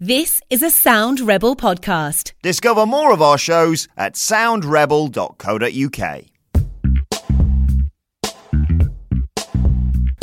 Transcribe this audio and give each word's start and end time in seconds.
This 0.00 0.42
is 0.50 0.62
a 0.62 0.68
Sound 0.68 1.20
Rebel 1.20 1.56
podcast. 1.56 2.34
Discover 2.42 2.84
more 2.84 3.14
of 3.14 3.22
our 3.22 3.38
shows 3.38 3.88
at 3.96 4.12
soundrebel.co.uk. 4.12 6.24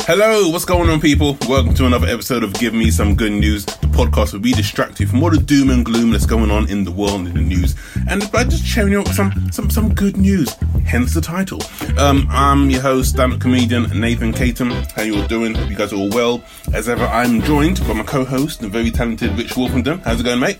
Hello, 0.06 0.50
what's 0.50 0.66
going 0.66 0.90
on, 0.90 1.00
people? 1.00 1.38
Welcome 1.48 1.72
to 1.76 1.86
another 1.86 2.06
episode 2.06 2.44
of 2.44 2.52
Give 2.52 2.74
Me 2.74 2.90
Some 2.90 3.14
Good 3.14 3.32
News, 3.32 3.64
the 3.64 3.86
podcast 3.86 4.34
where 4.34 4.42
we 4.42 4.52
distract 4.52 5.00
you 5.00 5.06
from 5.06 5.22
all 5.22 5.30
the 5.30 5.38
doom 5.38 5.70
and 5.70 5.82
gloom 5.82 6.10
that's 6.10 6.26
going 6.26 6.50
on 6.50 6.68
in 6.68 6.84
the 6.84 6.90
world 6.90 7.20
and 7.20 7.28
in 7.28 7.34
the 7.34 7.40
news, 7.40 7.74
and 8.10 8.30
by 8.30 8.44
just 8.44 8.66
sharing 8.66 8.92
you 8.92 9.02
some 9.06 9.32
some 9.50 9.70
some 9.70 9.94
good 9.94 10.18
news. 10.18 10.52
Hence 10.84 11.14
the 11.14 11.22
title. 11.22 11.58
Um, 11.98 12.26
I'm 12.28 12.68
your 12.68 12.82
host, 12.82 13.14
stand-up 13.14 13.40
comedian 13.40 13.98
Nathan 13.98 14.34
Caton. 14.34 14.72
How 14.94 15.04
you 15.04 15.16
all 15.16 15.26
doing? 15.26 15.54
Hope 15.54 15.70
you 15.70 15.76
guys 15.76 15.94
are 15.94 15.96
all 15.96 16.10
well. 16.10 16.44
As 16.74 16.86
ever, 16.86 17.06
I'm 17.06 17.40
joined 17.40 17.80
by 17.88 17.94
my 17.94 18.02
co-host, 18.02 18.60
the 18.60 18.68
very 18.68 18.90
talented 18.90 19.30
Rich 19.38 19.54
Wolfenden. 19.54 20.02
How's 20.02 20.20
it 20.20 20.24
going, 20.24 20.38
mate? 20.38 20.58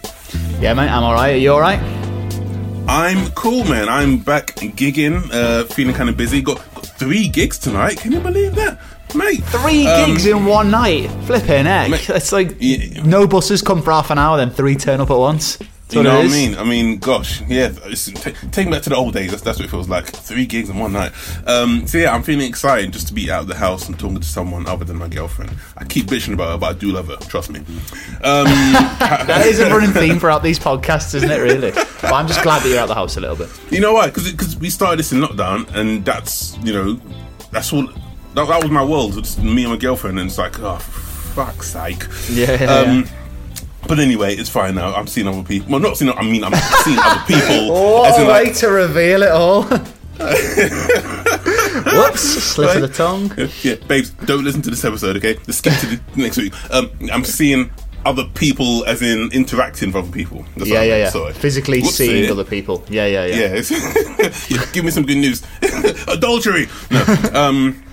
Yeah, 0.58 0.72
mate, 0.72 0.88
I'm 0.88 1.02
alright. 1.02 1.34
Are 1.34 1.36
you 1.36 1.50
alright? 1.50 1.80
I'm 2.88 3.30
cool, 3.32 3.64
man. 3.64 3.90
I'm 3.90 4.20
back 4.20 4.54
gigging, 4.56 5.30
uh, 5.34 5.64
feeling 5.64 5.94
kind 5.94 6.08
of 6.08 6.16
busy. 6.16 6.40
Got, 6.40 6.56
got 6.74 6.86
three 6.86 7.28
gigs 7.28 7.58
tonight. 7.58 7.98
Can 7.98 8.12
you 8.12 8.20
believe 8.20 8.54
that? 8.54 8.80
Mate, 9.14 9.42
Three 9.44 9.86
um, 9.86 10.10
gigs 10.10 10.26
in 10.26 10.44
one 10.46 10.70
night. 10.70 11.08
Flipping 11.24 11.66
heck. 11.66 11.90
Mate, 11.90 12.08
it's 12.10 12.32
like 12.32 12.56
yeah. 12.60 13.02
no 13.04 13.26
buses 13.26 13.62
come 13.62 13.82
for 13.82 13.90
half 13.92 14.10
an 14.10 14.18
hour, 14.18 14.36
then 14.36 14.50
three 14.50 14.74
turn 14.76 15.00
up 15.00 15.10
at 15.10 15.16
once. 15.18 15.56
That's 15.56 15.94
You 15.96 15.98
what 16.00 16.04
know 16.04 16.16
what 16.20 16.24
I 16.26 16.28
mean? 16.28 16.54
I 16.56 16.64
mean, 16.64 16.98
gosh, 16.98 17.42
yeah. 17.42 17.70
It's, 17.84 18.06
t- 18.06 18.32
take 18.50 18.66
me 18.66 18.72
back 18.72 18.82
to 18.84 18.88
the 18.90 18.96
old 18.96 19.12
days. 19.12 19.30
That's, 19.30 19.42
that's 19.42 19.58
what 19.58 19.66
it 19.66 19.70
feels 19.70 19.86
like. 19.86 20.06
Three 20.06 20.46
gigs 20.46 20.70
in 20.70 20.78
one 20.78 20.92
night. 20.94 21.12
Um, 21.46 21.86
so 21.86 21.98
yeah, 21.98 22.14
I'm 22.14 22.22
feeling 22.22 22.48
excited 22.48 22.90
just 22.90 23.06
to 23.08 23.14
be 23.14 23.30
out 23.30 23.42
of 23.42 23.48
the 23.48 23.54
house 23.54 23.86
and 23.86 23.98
talking 23.98 24.18
to 24.18 24.26
someone 24.26 24.66
other 24.66 24.86
than 24.86 24.96
my 24.96 25.08
girlfriend. 25.08 25.52
I 25.76 25.84
keep 25.84 26.06
bitching 26.06 26.32
about 26.32 26.52
her, 26.52 26.58
but 26.58 26.74
I 26.74 26.78
do 26.78 26.90
love 26.90 27.08
her. 27.08 27.16
Trust 27.16 27.50
me. 27.50 27.60
Um, 27.60 28.46
That 29.26 29.44
is 29.46 29.60
a 29.60 29.68
running 29.68 29.90
theme 29.92 30.18
throughout 30.18 30.42
these 30.42 30.58
podcasts, 30.58 31.14
isn't 31.14 31.30
it, 31.30 31.38
really? 31.38 31.70
But 31.72 32.12
I'm 32.14 32.26
just 32.26 32.42
glad 32.42 32.62
that 32.62 32.68
you're 32.70 32.78
out 32.78 32.84
of 32.84 32.88
the 32.88 32.94
house 32.94 33.18
a 33.18 33.20
little 33.20 33.36
bit. 33.36 33.50
you 33.70 33.80
know 33.80 33.92
why? 33.92 34.06
Because 34.06 34.56
we 34.56 34.70
started 34.70 34.98
this 34.98 35.12
in 35.12 35.20
lockdown, 35.20 35.72
and 35.74 36.02
that's 36.04 36.56
you 36.64 36.72
know, 36.72 37.00
that's 37.52 37.72
all. 37.74 37.86
That, 38.34 38.48
that 38.48 38.62
was 38.62 38.70
my 38.70 38.84
world. 38.84 39.16
It's 39.16 39.38
me 39.38 39.64
and 39.64 39.72
my 39.72 39.78
girlfriend, 39.78 40.18
and 40.18 40.28
it's 40.28 40.38
like, 40.38 40.58
oh, 40.60 40.78
fuck's 40.78 41.68
sake. 41.70 42.04
Yeah, 42.30 42.60
yeah, 42.60 42.78
Um, 42.80 43.06
But 43.86 43.98
anyway, 44.00 44.34
it's 44.34 44.48
fine 44.48 44.74
now. 44.74 44.94
I'm 44.94 45.06
seeing 45.06 45.28
other 45.28 45.42
people. 45.42 45.70
Well, 45.72 45.80
not 45.80 45.96
seeing. 45.96 46.10
I 46.10 46.22
mean, 46.22 46.42
I'm 46.42 46.54
seeing 46.54 46.98
other 46.98 47.24
people. 47.26 47.72
What 47.72 48.12
as 48.12 48.18
in, 48.18 48.26
a 48.26 48.28
like, 48.28 48.46
way 48.46 48.52
to 48.54 48.68
reveal 48.68 49.22
it 49.22 49.30
all. 49.30 49.62
Whoops, 51.84 52.20
slip 52.20 52.76
of 52.76 52.82
the 52.82 52.88
tongue. 52.88 53.32
yeah, 53.62 53.74
babes, 53.88 54.10
don't 54.10 54.44
listen 54.44 54.62
to 54.62 54.70
this 54.70 54.84
episode, 54.84 55.16
okay? 55.16 55.34
Let's 55.46 55.58
skip 55.58 55.74
to 55.80 55.86
the 55.86 56.00
next 56.16 56.38
week. 56.38 56.54
Um, 56.72 56.90
I'm 57.12 57.24
seeing 57.24 57.70
other 58.06 58.24
people, 58.34 58.84
as 58.86 59.02
in 59.02 59.30
interacting 59.32 59.88
with 59.88 59.96
other 59.96 60.12
people. 60.12 60.44
That's 60.56 60.70
Yeah, 60.70 60.82
yeah, 60.82 60.96
yeah. 60.96 61.10
Sorry. 61.10 61.32
Physically 61.34 61.80
Whoops, 61.80 61.96
seeing 61.96 62.24
yeah. 62.24 62.30
other 62.30 62.44
people. 62.44 62.84
Yeah, 62.88 63.06
yeah, 63.06 63.26
yeah. 63.26 63.36
Yeah, 63.36 64.30
yeah, 64.48 64.64
give 64.72 64.84
me 64.84 64.90
some 64.90 65.04
good 65.04 65.18
news. 65.18 65.42
Adultery. 66.08 66.68
No. 66.90 67.04
Um. 67.34 67.83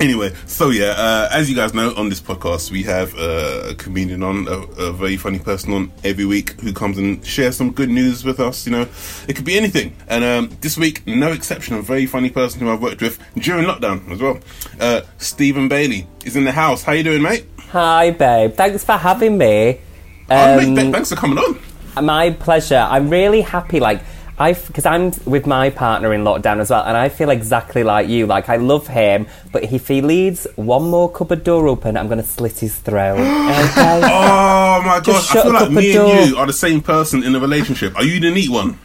Anyway, 0.00 0.34
so 0.46 0.70
yeah, 0.70 0.86
uh, 0.96 1.28
as 1.30 1.48
you 1.48 1.54
guys 1.56 1.72
know, 1.72 1.94
on 1.96 2.08
this 2.08 2.20
podcast 2.20 2.70
we 2.70 2.82
have 2.82 3.14
uh, 3.14 3.68
a 3.70 3.74
comedian 3.76 4.22
on, 4.22 4.46
a, 4.48 4.58
a 4.82 4.92
very 4.92 5.16
funny 5.16 5.38
person 5.38 5.72
on 5.72 5.92
every 6.02 6.24
week 6.26 6.60
who 6.60 6.72
comes 6.72 6.98
and 6.98 7.24
shares 7.24 7.56
some 7.56 7.70
good 7.70 7.88
news 7.88 8.24
with 8.24 8.38
us. 8.40 8.66
You 8.66 8.72
know, 8.72 8.88
it 9.28 9.36
could 9.36 9.44
be 9.44 9.56
anything. 9.56 9.94
And 10.08 10.24
um, 10.24 10.56
this 10.60 10.76
week, 10.76 11.06
no 11.06 11.32
exception, 11.32 11.76
a 11.76 11.82
very 11.82 12.06
funny 12.06 12.28
person 12.28 12.60
who 12.60 12.70
I've 12.70 12.82
worked 12.82 13.00
with 13.00 13.18
during 13.36 13.66
lockdown 13.66 14.10
as 14.10 14.20
well. 14.20 14.40
Uh, 14.80 15.02
Stephen 15.18 15.68
Bailey 15.68 16.06
is 16.24 16.34
in 16.36 16.44
the 16.44 16.52
house. 16.52 16.82
How 16.82 16.92
you 16.92 17.04
doing, 17.04 17.22
mate? 17.22 17.46
Hi, 17.70 18.10
babe. 18.10 18.52
Thanks 18.54 18.84
for 18.84 18.96
having 18.96 19.38
me. 19.38 19.80
Oh, 20.28 20.56
mate, 20.56 20.78
Um, 20.86 20.92
thanks 20.92 21.08
for 21.10 21.16
coming 21.16 21.38
on. 21.38 21.58
my 22.04 22.30
pleasure. 22.30 22.84
I'm 22.90 23.08
really 23.08 23.40
happy. 23.42 23.78
Like 23.80 24.00
I, 24.36 24.52
because 24.54 24.84
I'm 24.84 25.12
with 25.26 25.46
my 25.46 25.70
partner 25.70 26.12
in 26.12 26.22
lockdown 26.24 26.58
as 26.58 26.70
well, 26.70 26.82
and 26.84 26.96
I 26.96 27.08
feel 27.08 27.30
exactly 27.30 27.84
like 27.84 28.08
you. 28.08 28.26
Like 28.26 28.48
I 28.48 28.56
love 28.56 28.88
him, 28.88 29.26
but 29.52 29.62
if 29.62 29.86
he 29.86 30.00
leaves 30.00 30.46
one 30.56 30.90
more 30.90 31.08
cupboard 31.10 31.44
door 31.44 31.68
open, 31.68 31.96
I'm 31.96 32.08
gonna 32.08 32.24
slit 32.24 32.58
his 32.58 32.76
throat. 32.76 33.18
Okay. 33.64 34.00
Oh 34.04 34.82
my 34.84 35.00
gosh, 35.04 35.30
I 35.36 35.42
feel 35.42 35.52
like 35.52 35.70
me 35.70 35.92
door. 35.92 36.10
and 36.12 36.30
you 36.30 36.36
are 36.36 36.46
the 36.46 36.52
same 36.52 36.80
person 36.80 37.22
in 37.22 37.34
a 37.36 37.40
relationship. 37.40 37.94
Are 37.96 38.02
you 38.04 38.18
the 38.18 38.30
neat 38.30 38.50
one? 38.50 38.78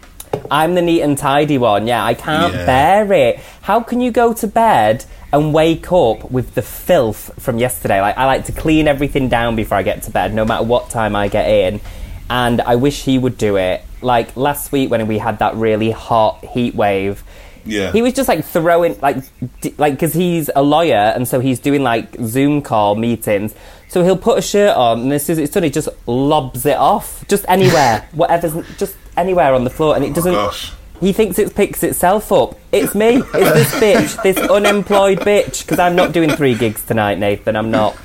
I'm 0.51 0.75
the 0.75 0.81
neat 0.83 1.01
and 1.01 1.17
tidy 1.17 1.57
one. 1.57 1.87
Yeah, 1.87 2.03
I 2.05 2.13
can't 2.13 2.53
Yeah. 2.53 2.65
bear 2.65 3.11
it. 3.13 3.39
How 3.61 3.79
can 3.81 4.01
you 4.01 4.11
go 4.11 4.33
to 4.33 4.47
bed 4.47 5.05
and 5.33 5.53
wake 5.53 5.91
up 5.91 6.29
with 6.31 6.53
the 6.53 6.61
filth 6.61 7.31
from 7.39 7.57
yesterday? 7.57 8.01
Like 8.01 8.17
I 8.17 8.25
like 8.25 8.45
to 8.45 8.51
clean 8.51 8.87
everything 8.87 9.29
down 9.29 9.55
before 9.55 9.77
I 9.79 9.83
get 9.83 10.03
to 10.03 10.11
bed, 10.11 10.33
no 10.33 10.45
matter 10.45 10.63
what 10.63 10.89
time 10.91 11.15
I 11.15 11.27
get 11.27 11.49
in. 11.49 11.81
And 12.29 12.61
I 12.61 12.75
wish 12.75 13.03
he 13.03 13.17
would 13.17 13.37
do 13.37 13.55
it. 13.57 13.83
Like 14.01 14.35
last 14.35 14.71
week 14.71 14.89
when 14.89 15.05
we 15.07 15.17
had 15.17 15.39
that 15.39 15.55
really 15.55 15.91
hot 15.91 16.43
heat 16.45 16.75
wave. 16.75 17.23
Yeah. 17.65 17.91
He 17.91 18.01
was 18.01 18.13
just 18.13 18.27
like 18.29 18.45
throwing 18.45 18.97
like 19.01 19.17
d- 19.61 19.75
like 19.77 19.93
because 19.93 20.13
he's 20.13 20.49
a 20.55 20.63
lawyer 20.63 20.95
and 21.15 21.27
so 21.27 21.39
he's 21.39 21.59
doing 21.59 21.83
like 21.83 22.15
Zoom 22.23 22.61
call 22.61 22.95
meetings. 22.95 23.53
So 23.89 24.03
he'll 24.03 24.17
put 24.17 24.37
a 24.37 24.41
shirt 24.41 24.75
on 24.75 25.01
and 25.01 25.13
as 25.13 25.25
soon 25.25 25.33
as 25.33 25.39
it's 25.39 25.53
done, 25.53 25.63
he 25.63 25.69
just 25.69 25.89
lobs 26.07 26.65
it 26.65 26.77
off 26.77 27.27
just 27.27 27.45
anywhere, 27.47 28.07
whatever's 28.13 28.53
just 28.77 28.95
anywhere 29.17 29.53
on 29.53 29.63
the 29.65 29.69
floor, 29.69 29.95
and 29.95 30.05
it 30.05 30.11
oh 30.11 30.13
doesn't. 30.13 30.33
gosh. 30.33 30.71
He 30.99 31.13
thinks 31.13 31.39
it 31.39 31.55
picks 31.55 31.81
itself 31.83 32.31
up. 32.31 32.55
It's 32.71 32.93
me. 32.93 33.17
It's 33.17 33.31
this 33.31 33.73
bitch, 33.75 34.23
this 34.23 34.37
unemployed 34.37 35.19
bitch. 35.19 35.63
Because 35.63 35.79
I'm 35.79 35.95
not 35.95 36.11
doing 36.11 36.29
three 36.31 36.55
gigs 36.55 36.85
tonight, 36.85 37.17
Nathan. 37.17 37.55
I'm 37.55 37.71
not. 37.71 37.95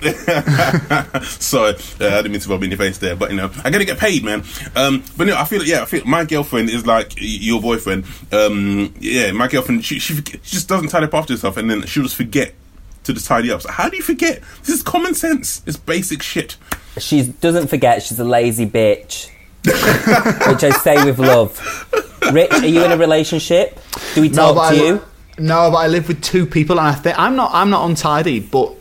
Sorry, 1.24 1.74
uh, 1.74 2.06
I 2.06 2.22
didn't 2.22 2.32
mean 2.32 2.40
to 2.40 2.48
rub 2.48 2.62
in 2.62 2.70
your 2.70 2.78
face 2.78 2.98
there, 2.98 3.16
but 3.16 3.30
you 3.30 3.36
know, 3.36 3.50
I 3.64 3.70
gotta 3.70 3.84
get 3.84 3.98
paid, 3.98 4.24
man. 4.24 4.44
Um, 4.76 5.02
but 5.16 5.26
no, 5.26 5.36
I 5.36 5.44
feel 5.44 5.62
yeah, 5.64 5.82
I 5.82 5.84
feel 5.84 6.04
my 6.04 6.24
girlfriend 6.24 6.70
is 6.70 6.86
like 6.86 7.08
y- 7.16 7.22
your 7.22 7.60
boyfriend. 7.60 8.04
Um, 8.32 8.94
yeah, 9.00 9.32
my 9.32 9.48
girlfriend, 9.48 9.84
she 9.84 9.98
she, 9.98 10.14
she 10.16 10.22
just 10.42 10.68
doesn't 10.68 10.88
tidy 10.88 11.06
up 11.06 11.14
after 11.14 11.32
herself, 11.34 11.56
and 11.56 11.70
then 11.70 11.84
she'll 11.86 12.04
just 12.04 12.16
forget 12.16 12.54
to 13.04 13.12
just 13.12 13.26
tidy 13.26 13.50
up. 13.50 13.62
So 13.62 13.70
how 13.70 13.88
do 13.88 13.96
you 13.96 14.02
forget? 14.02 14.40
This 14.60 14.76
is 14.76 14.82
common 14.82 15.14
sense. 15.14 15.62
It's 15.66 15.76
basic 15.76 16.22
shit. 16.22 16.56
She 16.98 17.24
doesn't 17.40 17.68
forget 17.68 18.02
she's 18.02 18.18
a 18.20 18.24
lazy 18.24 18.66
bitch. 18.66 19.30
Which 19.64 20.64
I 20.64 20.70
say 20.70 21.04
with 21.04 21.18
love. 21.18 21.58
Rich, 22.32 22.52
are 22.52 22.66
you 22.66 22.84
in 22.84 22.92
a 22.92 22.96
relationship? 22.96 23.78
Do 24.14 24.20
we 24.20 24.28
talk 24.28 24.54
but 24.54 24.70
to 24.70 24.76
I, 24.76 24.86
you? 24.86 25.04
No, 25.38 25.70
but 25.70 25.78
I 25.78 25.86
live 25.86 26.08
with 26.08 26.22
two 26.22 26.46
people, 26.46 26.78
and 26.78 26.88
I 26.88 26.94
think 26.94 27.18
I'm 27.18 27.36
not. 27.36 27.50
I'm 27.54 27.70
not 27.70 27.88
untidy, 27.88 28.40
but 28.40 28.74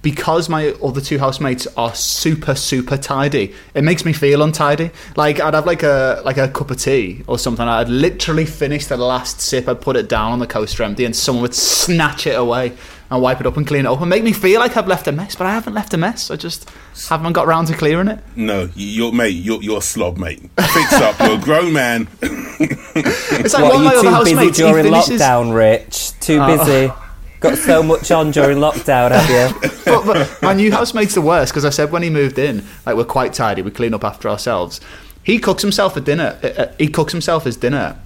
because 0.00 0.48
my 0.48 0.70
other 0.82 1.00
two 1.00 1.18
housemates 1.18 1.66
are 1.76 1.94
super 1.94 2.54
super 2.54 2.96
tidy, 2.96 3.54
it 3.74 3.82
makes 3.82 4.04
me 4.04 4.12
feel 4.12 4.42
untidy. 4.42 4.90
Like 5.16 5.40
I'd 5.40 5.54
have 5.54 5.66
like 5.66 5.82
a 5.82 6.22
like 6.24 6.38
a 6.38 6.48
cup 6.48 6.70
of 6.70 6.78
tea 6.78 7.24
or 7.26 7.38
something. 7.38 7.66
I'd 7.66 7.88
literally 7.88 8.46
finish 8.46 8.86
the 8.86 8.96
last 8.96 9.40
sip. 9.40 9.68
I'd 9.68 9.80
put 9.80 9.96
it 9.96 10.08
down 10.08 10.32
on 10.32 10.38
the 10.38 10.46
coaster 10.46 10.82
empty, 10.82 11.04
and 11.04 11.14
someone 11.14 11.42
would 11.42 11.54
snatch 11.54 12.26
it 12.26 12.38
away 12.38 12.72
and 13.10 13.22
wipe 13.22 13.40
it 13.40 13.46
up 13.46 13.56
and 13.56 13.66
clean 13.66 13.86
it 13.86 13.88
up 13.88 14.00
and 14.00 14.10
make 14.10 14.22
me 14.22 14.32
feel 14.32 14.60
like 14.60 14.76
I've 14.76 14.86
left 14.88 15.06
a 15.08 15.12
mess. 15.12 15.34
But 15.34 15.46
I 15.46 15.52
haven't 15.52 15.74
left 15.74 15.94
a 15.94 15.96
mess. 15.96 16.30
I 16.30 16.36
just 16.36 16.68
haven't 17.08 17.32
got 17.32 17.46
round 17.46 17.68
to 17.68 17.74
clearing 17.74 18.08
it. 18.08 18.18
No, 18.36 18.68
you're 18.74 19.12
mate. 19.12 19.30
You're 19.30 19.62
you're 19.62 19.78
a 19.78 19.82
slob, 19.82 20.18
mate. 20.18 20.40
Fix 20.72 20.92
up. 20.94 21.18
You're 21.20 21.38
a 21.38 21.40
grown 21.40 21.72
man. 21.72 22.08
It's 22.60 23.54
like 23.54 23.62
What, 23.62 23.74
one 23.74 23.86
are 23.86 23.96
of 23.98 24.02
you 24.04 24.10
my 24.10 24.16
other 24.18 24.24
too 24.30 24.36
busy 24.36 24.46
housemates. 24.48 24.58
during 24.58 24.84
finishes- 24.84 25.20
lockdown, 25.20 25.54
Rich? 25.54 26.20
Too 26.20 26.40
Oh. 26.40 26.56
busy. 26.58 26.92
Got 27.40 27.56
so 27.58 27.82
much 27.84 28.10
on 28.10 28.32
during 28.32 28.58
lockdown, 28.58 29.12
have 29.12 29.30
you? 29.30 29.70
but, 29.84 30.04
but 30.04 30.42
my 30.42 30.52
new 30.54 30.72
housemate's 30.72 31.14
the 31.14 31.20
worst 31.20 31.52
because 31.52 31.64
I 31.64 31.70
said 31.70 31.92
when 31.92 32.02
he 32.02 32.10
moved 32.10 32.36
in, 32.38 32.64
like 32.84 32.96
we're 32.96 33.04
quite 33.04 33.32
tidy, 33.32 33.62
we 33.62 33.70
clean 33.70 33.94
up 33.94 34.02
after 34.02 34.28
ourselves. 34.28 34.80
He 35.22 35.38
cooks 35.38 35.62
himself 35.62 35.96
a 35.96 36.00
dinner. 36.00 36.36
uh, 36.42 36.46
uh, 36.48 36.72
he 36.78 36.88
cooks 36.88 37.12
himself 37.12 37.44
his 37.44 37.56
dinner, 37.56 37.96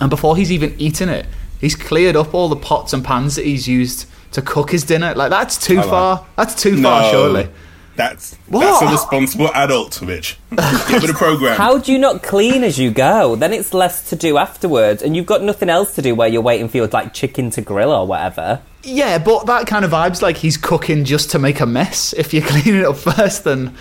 and 0.00 0.10
before 0.10 0.36
he's 0.36 0.52
even 0.52 0.78
eaten 0.78 1.08
it, 1.08 1.24
he's 1.58 1.74
cleared 1.74 2.16
up 2.16 2.34
all 2.34 2.50
the 2.50 2.56
pots 2.56 2.92
and 2.92 3.02
pans 3.02 3.36
that 3.36 3.46
he's 3.46 3.66
used 3.66 4.06
to 4.32 4.42
cook 4.42 4.70
his 4.70 4.84
dinner. 4.84 5.14
Like 5.14 5.30
that's 5.30 5.56
too 5.58 5.76
like- 5.76 5.86
far. 5.86 6.26
That's 6.36 6.54
too 6.60 6.80
far, 6.82 7.10
surely. 7.10 7.48
That's 7.96 8.34
What? 8.48 8.60
that's 8.60 8.82
a 8.82 8.86
responsible 8.92 9.48
adult, 9.52 10.00
Mitch. 10.00 10.38
Get 10.56 11.02
with 11.02 11.10
a 11.10 11.14
program. 11.14 11.56
How 11.58 11.76
do 11.76 11.92
you 11.92 11.98
not 11.98 12.22
clean 12.22 12.64
as 12.64 12.78
you 12.78 12.90
go? 12.90 13.36
Then 13.36 13.52
it's 13.52 13.74
less 13.74 14.08
to 14.08 14.16
do 14.16 14.38
afterwards, 14.38 15.02
and 15.02 15.14
you've 15.14 15.26
got 15.26 15.42
nothing 15.42 15.68
else 15.68 15.94
to 15.96 16.02
do 16.02 16.14
where 16.14 16.26
you're 16.28 16.40
waiting 16.40 16.68
for 16.68 16.78
your 16.78 16.86
like 16.86 17.12
chicken 17.12 17.50
to 17.50 17.60
grill 17.60 17.90
or 17.92 18.06
whatever. 18.06 18.62
Yeah, 18.84 19.18
but 19.18 19.44
that 19.46 19.66
kind 19.66 19.84
of 19.84 19.90
vibes 19.90 20.22
like 20.22 20.38
he's 20.38 20.56
cooking 20.56 21.04
just 21.04 21.30
to 21.32 21.38
make 21.38 21.60
a 21.60 21.66
mess. 21.66 22.14
If 22.14 22.32
you're 22.32 22.42
cleaning 22.46 22.80
it 22.80 22.86
up 22.86 22.96
first, 22.96 23.44
then 23.44 23.74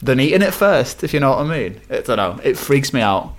than 0.00 0.20
eating 0.20 0.42
it 0.42 0.54
first. 0.54 1.02
If 1.02 1.12
you 1.12 1.18
know 1.18 1.30
what 1.30 1.40
I 1.40 1.44
mean. 1.44 1.80
I 1.90 2.00
don't 2.02 2.16
know. 2.18 2.38
It 2.44 2.56
freaks 2.56 2.92
me 2.92 3.00
out. 3.00 3.34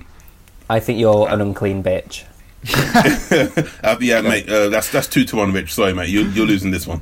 I 0.69 0.79
think 0.81 0.99
you're 0.99 1.29
an 1.29 1.39
unclean 1.39 1.81
bitch. 1.81 2.23
Uh, 3.83 3.95
yeah, 4.01 4.21
mate. 4.21 4.49
Uh, 4.49 4.69
that's 4.69 4.91
that's 4.91 5.07
two 5.07 5.23
to 5.25 5.35
one, 5.35 5.51
Rich. 5.53 5.73
Sorry, 5.73 5.93
mate. 5.93 6.09
You, 6.09 6.21
you're 6.29 6.45
losing 6.47 6.71
this 6.71 6.87
one. 6.87 7.01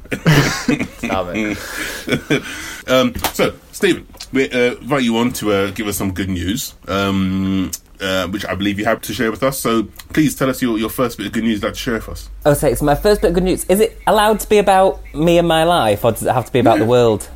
Damn 1.00 1.30
it. 1.34 2.44
um, 2.88 3.16
so, 3.34 3.54
Stephen, 3.72 4.06
we 4.34 4.50
uh, 4.50 4.76
invite 4.76 5.04
you 5.04 5.16
on 5.18 5.32
to 5.34 5.52
uh, 5.54 5.72
give 5.72 5.88
us 5.88 5.98
some 5.98 6.12
good 6.14 6.30
news, 6.30 6.76
um, 6.88 7.72
uh, 8.02 8.28
which 8.28 8.46
I 8.46 8.56
believe 8.56 8.80
you 8.80 8.86
have 8.86 9.02
to 9.02 9.14
share 9.14 9.32
with 9.32 9.44
us. 9.44 9.60
So, 9.60 9.84
please 10.12 10.36
tell 10.36 10.50
us 10.50 10.62
your, 10.62 10.78
your 10.78 10.90
first 10.90 11.18
bit 11.18 11.28
of 11.28 11.34
good 11.34 11.44
news 11.44 11.62
you'd 11.62 11.70
to 11.70 11.76
share 11.80 11.94
with 11.96 12.10
us. 12.10 12.30
Oh, 12.46 12.54
so 12.54 12.68
it's 12.68 12.82
my 12.82 12.96
first 12.96 13.22
bit 13.22 13.30
of 13.30 13.36
good 13.36 13.44
news. 13.44 13.64
Is 13.66 13.80
it 13.80 13.98
allowed 14.08 14.40
to 14.42 14.50
be 14.50 14.58
about 14.58 15.00
me 15.14 15.38
and 15.38 15.48
my 15.48 15.64
life, 15.64 16.04
or 16.04 16.12
does 16.12 16.24
it 16.24 16.34
have 16.34 16.46
to 16.46 16.52
be 16.52 16.60
about 16.60 16.80
the 16.80 16.86
world? 16.86 17.30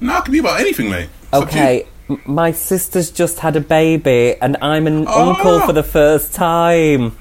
No, 0.00 0.18
it 0.18 0.24
can 0.24 0.32
be 0.32 0.38
about 0.38 0.60
anything, 0.60 0.90
mate. 0.90 1.08
It's 1.22 1.32
up 1.32 1.50
to 1.50 1.56
you. 1.56 1.62
Okay, 1.62 1.86
My 2.26 2.52
sister's 2.52 3.10
just 3.10 3.40
had 3.40 3.56
a 3.56 3.60
baby, 3.60 4.36
and 4.40 4.56
I'm 4.62 4.86
an 4.86 5.06
Oh. 5.08 5.30
uncle 5.30 5.60
for 5.60 5.72
the 5.72 5.82
first 5.82 6.32
time. 6.34 7.16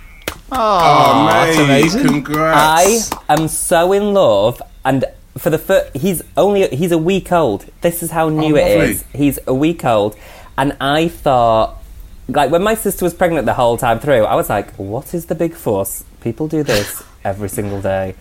Oh, 0.55 1.27
that's 1.31 1.57
mate, 1.57 1.63
amazing. 1.65 2.07
Congrats. 2.07 3.11
I 3.11 3.33
am 3.33 3.47
so 3.47 3.91
in 3.91 4.13
love, 4.13 4.61
and 4.85 5.05
for 5.37 5.49
the 5.49 5.57
first, 5.57 5.95
he's 5.95 6.21
only 6.37 6.67
he's 6.69 6.91
a 6.91 6.97
week 6.97 7.31
old. 7.31 7.65
This 7.81 8.03
is 8.03 8.11
how 8.11 8.29
new 8.29 8.55
oh, 8.55 8.59
it 8.59 8.61
Oh, 8.61 8.77
lovely. 8.77 8.91
is. 8.91 9.03
He's 9.13 9.39
a 9.47 9.53
week 9.53 9.83
old, 9.85 10.15
and 10.57 10.75
I 10.79 11.07
thought, 11.07 11.81
like 12.27 12.51
when 12.51 12.63
my 12.63 12.75
sister 12.75 13.03
was 13.05 13.13
pregnant 13.13 13.45
the 13.45 13.53
whole 13.53 13.77
time 13.77 13.99
through, 13.99 14.23
I 14.25 14.35
was 14.35 14.49
like, 14.49 14.71
what 14.75 15.13
is 15.13 15.25
the 15.25 15.35
big 15.35 15.53
force? 15.55 16.03
People 16.21 16.47
do 16.47 16.63
this 16.63 17.03
every 17.23 17.49
single 17.49 17.81
day, 17.81 18.15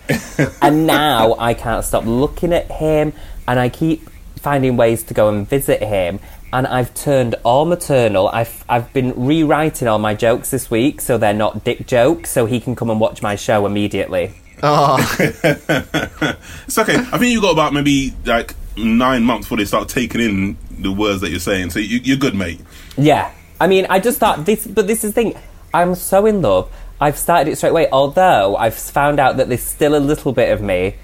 and 0.61 0.87
now 0.87 1.37
I 1.38 1.55
can't 1.55 1.85
stop 1.85 2.05
looking 2.06 2.52
at 2.52 2.70
him, 2.70 3.12
and 3.46 3.58
I 3.61 3.69
keep 3.69 4.08
finding 4.37 4.76
ways 4.76 5.05
to 5.05 5.14
go 5.14 5.28
and 5.28 5.46
visit 5.49 5.81
him. 5.82 6.19
And 6.52 6.66
I've 6.66 6.93
turned 6.94 7.34
all 7.44 7.64
maternal. 7.64 8.28
I've 8.28 8.64
I've 8.69 8.93
been 8.93 9.14
rewriting 9.26 9.88
all 9.88 9.99
my 9.99 10.14
jokes 10.14 10.50
this 10.50 10.70
week, 10.70 11.00
so 11.00 11.16
they're 11.16 11.32
not 11.32 11.64
dick 11.64 11.87
jokes, 11.87 12.31
so 12.31 12.46
he 12.46 12.60
can 12.60 12.76
come 12.76 12.90
and 12.90 13.00
watch 13.00 13.22
my 13.22 13.37
show 13.37 13.64
immediately. 13.64 14.34
Oh, 14.62 14.96
It's 15.19 16.78
okay. 16.78 16.96
I 16.96 17.19
think 17.19 17.32
you 17.32 17.40
got 17.40 17.52
about 17.52 17.72
maybe 17.72 18.14
like 18.25 18.54
nine 18.76 19.25
months 19.25 19.46
before 19.46 19.58
they 19.58 19.64
start 19.64 19.88
taking 19.88 20.20
in 20.20 20.56
the 20.70 20.93
words 20.93 21.20
that 21.22 21.31
you're 21.31 21.40
saying. 21.40 21.70
So 21.70 21.78
you, 21.78 21.99
you're 21.99 22.16
good, 22.16 22.34
mate. 22.34 22.60
Yeah. 22.96 23.32
I 23.60 23.66
mean, 23.66 23.87
I 23.90 23.99
just 23.99 24.19
thought 24.19 24.44
this, 24.44 24.66
but 24.66 24.87
this 24.87 25.04
is 25.04 25.14
the 25.14 25.22
thing. 25.22 25.38
I'm 25.75 25.94
so 25.94 26.26
in 26.26 26.43
love. 26.43 26.72
I've 27.00 27.19
started 27.19 27.50
it 27.50 27.56
straight 27.56 27.70
away. 27.70 27.88
Although 27.90 28.56
I've 28.56 28.75
found 28.75 29.19
out 29.19 29.37
that 29.38 29.49
there's 29.49 29.62
still 29.62 29.96
a 29.96 29.99
little 29.99 30.32
bit 30.32 30.52
of 30.52 30.60
me 30.60 30.96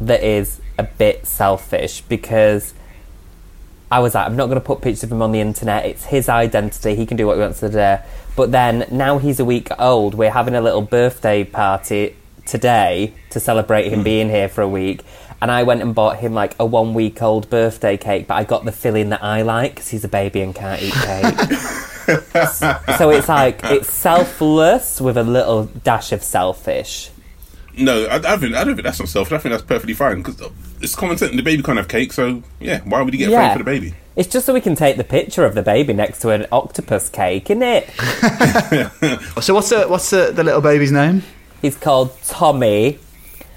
that 0.00 0.22
is 0.22 0.60
a 0.78 0.82
bit 0.82 1.26
selfish 1.26 2.00
because 2.02 2.74
I 3.90 4.00
was 4.00 4.14
like, 4.14 4.26
I'm 4.26 4.36
not 4.36 4.46
going 4.46 4.60
to 4.60 4.64
put 4.64 4.82
pictures 4.82 5.04
of 5.04 5.12
him 5.12 5.22
on 5.22 5.32
the 5.32 5.40
internet. 5.40 5.86
It's 5.86 6.04
his 6.04 6.28
identity. 6.28 6.94
He 6.94 7.06
can 7.06 7.16
do 7.16 7.26
what 7.26 7.34
he 7.34 7.40
wants 7.40 7.60
to 7.60 7.68
do. 7.70 8.04
But 8.36 8.52
then 8.52 8.86
now 8.90 9.18
he's 9.18 9.40
a 9.40 9.44
week 9.44 9.68
old. 9.78 10.14
We're 10.14 10.30
having 10.30 10.54
a 10.54 10.60
little 10.60 10.82
birthday 10.82 11.44
party 11.44 12.14
today 12.46 13.14
to 13.30 13.40
celebrate 13.40 13.88
him 13.88 14.00
hmm. 14.00 14.04
being 14.04 14.28
here 14.28 14.48
for 14.48 14.62
a 14.62 14.68
week. 14.68 15.04
And 15.40 15.50
I 15.50 15.62
went 15.62 15.82
and 15.82 15.94
bought 15.94 16.18
him 16.18 16.34
like 16.34 16.56
a 16.58 16.66
one 16.66 16.94
week 16.94 17.22
old 17.22 17.48
birthday 17.48 17.96
cake, 17.96 18.26
but 18.26 18.34
I 18.34 18.44
got 18.44 18.64
the 18.64 18.72
filling 18.72 19.10
that 19.10 19.22
I 19.22 19.42
like 19.42 19.76
because 19.76 19.88
he's 19.88 20.04
a 20.04 20.08
baby 20.08 20.40
and 20.40 20.54
can't 20.54 20.82
eat 20.82 20.92
cake. 20.92 21.50
so 22.98 23.10
it's 23.10 23.28
like, 23.28 23.60
it's 23.64 23.92
selfless 23.92 25.00
with 25.00 25.16
a 25.16 25.22
little 25.22 25.64
dash 25.66 26.10
of 26.10 26.24
selfish. 26.24 27.10
No, 27.78 28.04
I, 28.06 28.16
I, 28.16 28.36
think, 28.36 28.54
I 28.54 28.64
don't 28.64 28.74
think 28.74 28.84
that's 28.84 28.98
not 28.98 29.08
selfish. 29.08 29.32
I 29.32 29.38
think 29.38 29.52
that's 29.52 29.62
perfectly 29.62 29.94
fine 29.94 30.18
because 30.18 30.40
uh, 30.40 30.50
it's 30.80 30.94
common 30.94 31.16
sense. 31.16 31.34
The 31.34 31.42
baby 31.42 31.62
can't 31.62 31.78
have 31.78 31.88
cake, 31.88 32.12
so 32.12 32.42
yeah, 32.60 32.80
why 32.84 33.02
would 33.02 33.14
he 33.14 33.18
get 33.18 33.30
a 33.30 33.36
frame 33.36 33.52
for 33.52 33.58
the 33.58 33.64
baby? 33.64 33.94
It's 34.16 34.28
just 34.28 34.46
so 34.46 34.52
we 34.52 34.60
can 34.60 34.74
take 34.74 34.96
the 34.96 35.04
picture 35.04 35.44
of 35.44 35.54
the 35.54 35.62
baby 35.62 35.92
next 35.92 36.20
to 36.20 36.30
an 36.30 36.46
octopus 36.50 37.08
cake, 37.08 37.50
isn't 37.50 37.62
it? 37.62 37.88
so 39.40 39.54
what's 39.54 39.68
the 39.68 39.86
what's 39.86 40.10
the, 40.10 40.32
the 40.34 40.42
little 40.42 40.60
baby's 40.60 40.90
name? 40.90 41.22
He's 41.62 41.76
called 41.76 42.10
Tommy. 42.24 42.98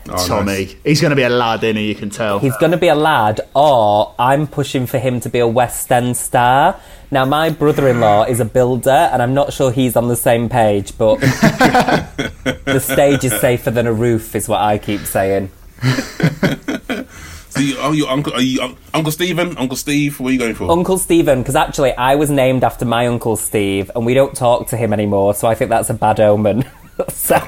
Oh, 0.09 0.27
Tommy. 0.27 0.45
nice. 0.45 0.75
He's 0.83 1.01
going 1.01 1.11
to 1.11 1.15
be 1.15 1.23
a 1.23 1.29
lad, 1.29 1.63
isn't 1.63 1.75
he? 1.77 1.89
You 1.89 1.95
can 1.95 2.09
tell. 2.09 2.39
He's 2.39 2.57
going 2.57 2.71
to 2.71 2.77
be 2.77 2.87
a 2.87 2.95
lad, 2.95 3.41
or 3.55 4.13
I'm 4.17 4.47
pushing 4.47 4.85
for 4.87 4.97
him 4.97 5.19
to 5.21 5.29
be 5.29 5.39
a 5.39 5.47
West 5.47 5.91
End 5.91 6.17
star. 6.17 6.79
Now, 7.11 7.25
my 7.25 7.49
brother 7.49 7.87
in 7.87 7.99
law 7.99 8.23
is 8.23 8.39
a 8.39 8.45
builder, 8.45 8.89
and 8.89 9.21
I'm 9.21 9.33
not 9.33 9.53
sure 9.53 9.71
he's 9.71 9.95
on 9.95 10.07
the 10.07 10.15
same 10.15 10.49
page, 10.49 10.97
but 10.97 11.19
the 11.19 12.79
stage 12.81 13.23
is 13.23 13.39
safer 13.39 13.69
than 13.71 13.85
a 13.85 13.93
roof, 13.93 14.35
is 14.35 14.47
what 14.47 14.61
I 14.61 14.77
keep 14.77 15.01
saying. 15.01 15.51
So 17.51 17.59
you, 17.59 17.75
oh, 17.79 17.91
your 17.91 18.09
uncle, 18.09 18.33
are 18.33 18.41
you 18.41 18.61
un- 18.61 18.77
Uncle 18.93 19.11
Stephen, 19.11 19.57
Uncle 19.57 19.75
Steve? 19.75 20.21
What 20.21 20.29
are 20.29 20.31
you 20.31 20.39
going 20.39 20.55
for? 20.55 20.71
Uncle 20.71 20.97
Stephen, 20.97 21.39
because 21.41 21.57
actually 21.57 21.91
I 21.91 22.15
was 22.15 22.29
named 22.31 22.63
after 22.63 22.85
my 22.85 23.07
Uncle 23.07 23.35
Steve, 23.35 23.91
and 23.93 24.05
we 24.05 24.13
don't 24.13 24.33
talk 24.33 24.67
to 24.67 24.77
him 24.77 24.93
anymore, 24.93 25.33
so 25.33 25.49
I 25.49 25.55
think 25.55 25.69
that's 25.69 25.89
a 25.89 25.93
bad 25.93 26.21
omen. 26.21 26.63
so 27.09 27.39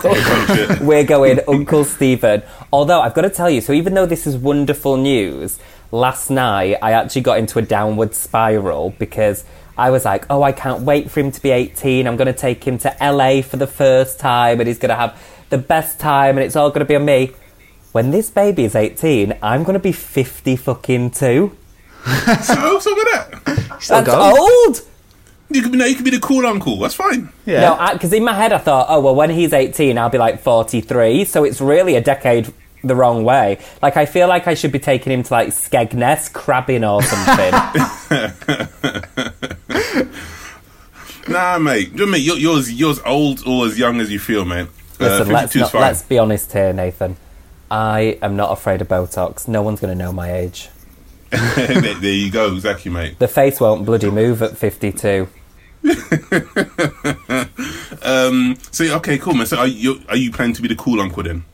we're 0.81 1.03
going 1.03 1.39
Uncle 1.47 1.85
Stephen. 1.85 2.43
Although 2.71 3.01
I've 3.01 3.13
got 3.13 3.21
to 3.21 3.29
tell 3.29 3.49
you, 3.49 3.61
so 3.61 3.73
even 3.73 3.93
though 3.93 4.05
this 4.05 4.25
is 4.27 4.37
wonderful 4.37 4.97
news, 4.97 5.59
last 5.91 6.29
night 6.29 6.77
I 6.81 6.93
actually 6.93 7.21
got 7.21 7.39
into 7.39 7.59
a 7.59 7.61
downward 7.61 8.15
spiral 8.15 8.91
because 8.97 9.45
I 9.77 9.89
was 9.89 10.05
like, 10.05 10.25
oh, 10.29 10.43
I 10.43 10.51
can't 10.51 10.83
wait 10.83 11.09
for 11.09 11.19
him 11.19 11.31
to 11.31 11.41
be 11.41 11.49
18. 11.49 12.07
I'm 12.07 12.15
going 12.15 12.27
to 12.27 12.33
take 12.33 12.63
him 12.63 12.77
to 12.79 12.95
LA 13.01 13.41
for 13.41 13.57
the 13.57 13.67
first 13.67 14.19
time, 14.19 14.59
and 14.59 14.67
he's 14.67 14.77
going 14.77 14.89
to 14.89 14.95
have 14.95 15.19
the 15.49 15.57
best 15.57 15.99
time, 15.99 16.37
and 16.37 16.45
it's 16.45 16.55
all 16.55 16.69
going 16.69 16.79
to 16.79 16.85
be 16.85 16.95
on 16.95 17.05
me. 17.05 17.31
When 17.91 18.11
this 18.11 18.29
baby 18.29 18.65
is 18.65 18.75
18, 18.75 19.37
I'm 19.41 19.63
going 19.63 19.73
to 19.73 19.79
be 19.79 19.91
50 19.91 20.55
fucking 20.55 21.11
two. 21.11 21.55
so, 22.43 22.79
so 22.79 22.95
good 22.95 23.15
at. 23.15 23.81
Still 23.81 24.03
That's 24.03 24.07
going? 24.07 24.37
old! 24.37 24.81
You 25.53 25.61
could 25.61 25.71
be, 25.71 25.77
no, 25.77 25.85
you 25.85 25.95
could 25.95 26.05
be 26.05 26.11
the 26.11 26.19
cool 26.19 26.45
uncle. 26.45 26.77
That's 26.79 26.95
fine. 26.95 27.29
Yeah. 27.45 27.61
No, 27.61 27.93
because 27.93 28.11
in 28.11 28.23
my 28.23 28.33
head 28.33 28.51
I 28.51 28.57
thought, 28.57 28.87
oh 28.89 28.99
well, 28.99 29.15
when 29.15 29.29
he's 29.29 29.53
eighteen, 29.53 29.97
I'll 29.97 30.09
be 30.09 30.17
like 30.17 30.41
forty-three. 30.41 31.25
So 31.25 31.43
it's 31.43 31.61
really 31.61 31.95
a 31.95 32.01
decade 32.01 32.51
the 32.83 32.95
wrong 32.95 33.23
way. 33.23 33.59
Like 33.81 33.95
I 33.95 34.05
feel 34.05 34.27
like 34.27 34.47
I 34.47 34.55
should 34.55 34.71
be 34.71 34.79
taking 34.79 35.13
him 35.13 35.23
to 35.23 35.33
like 35.33 35.49
Skegness 35.49 36.33
crabbing 36.33 36.83
or 36.83 37.01
something. 37.03 37.53
Nah, 41.27 41.57
mate. 41.57 41.91
You 41.91 41.99
know, 41.99 42.05
mate, 42.05 42.17
you're, 42.17 42.37
you're, 42.37 42.57
as, 42.59 42.71
you're 42.71 42.91
as 42.91 42.99
old 43.05 43.47
or 43.47 43.65
as 43.65 43.79
young 43.79 44.01
as 44.01 44.11
you 44.11 44.19
feel, 44.19 44.45
man. 44.45 44.67
Uh, 44.99 45.05
Listen, 45.05 45.29
let's 45.33 45.55
not, 45.55 45.73
let's 45.73 46.01
be 46.03 46.19
honest 46.19 46.51
here, 46.51 46.73
Nathan. 46.73 47.17
I 47.71 48.17
am 48.21 48.35
not 48.35 48.51
afraid 48.51 48.81
of 48.81 48.87
Botox. 48.87 49.47
No 49.47 49.61
one's 49.61 49.79
going 49.79 49.97
to 49.97 50.03
know 50.03 50.11
my 50.11 50.33
age. 50.33 50.69
there, 51.29 51.95
there 51.95 52.11
you 52.11 52.29
go. 52.29 52.53
Exactly, 52.53 52.91
mate. 52.91 53.17
The 53.19 53.27
face 53.27 53.59
won't 53.59 53.85
bloody 53.85 54.11
move 54.11 54.43
at 54.43 54.57
fifty-two. 54.57 55.27
Um, 58.03 58.57
so, 58.71 58.83
okay, 58.97 59.17
cool, 59.17 59.33
man. 59.33 59.45
So, 59.45 59.57
are 59.57 59.67
you, 59.67 60.01
are 60.09 60.17
you 60.17 60.31
planning 60.31 60.53
to 60.55 60.61
be 60.61 60.67
the 60.67 60.75
cool 60.75 60.99
uncle 60.99 61.23
then? 61.23 61.45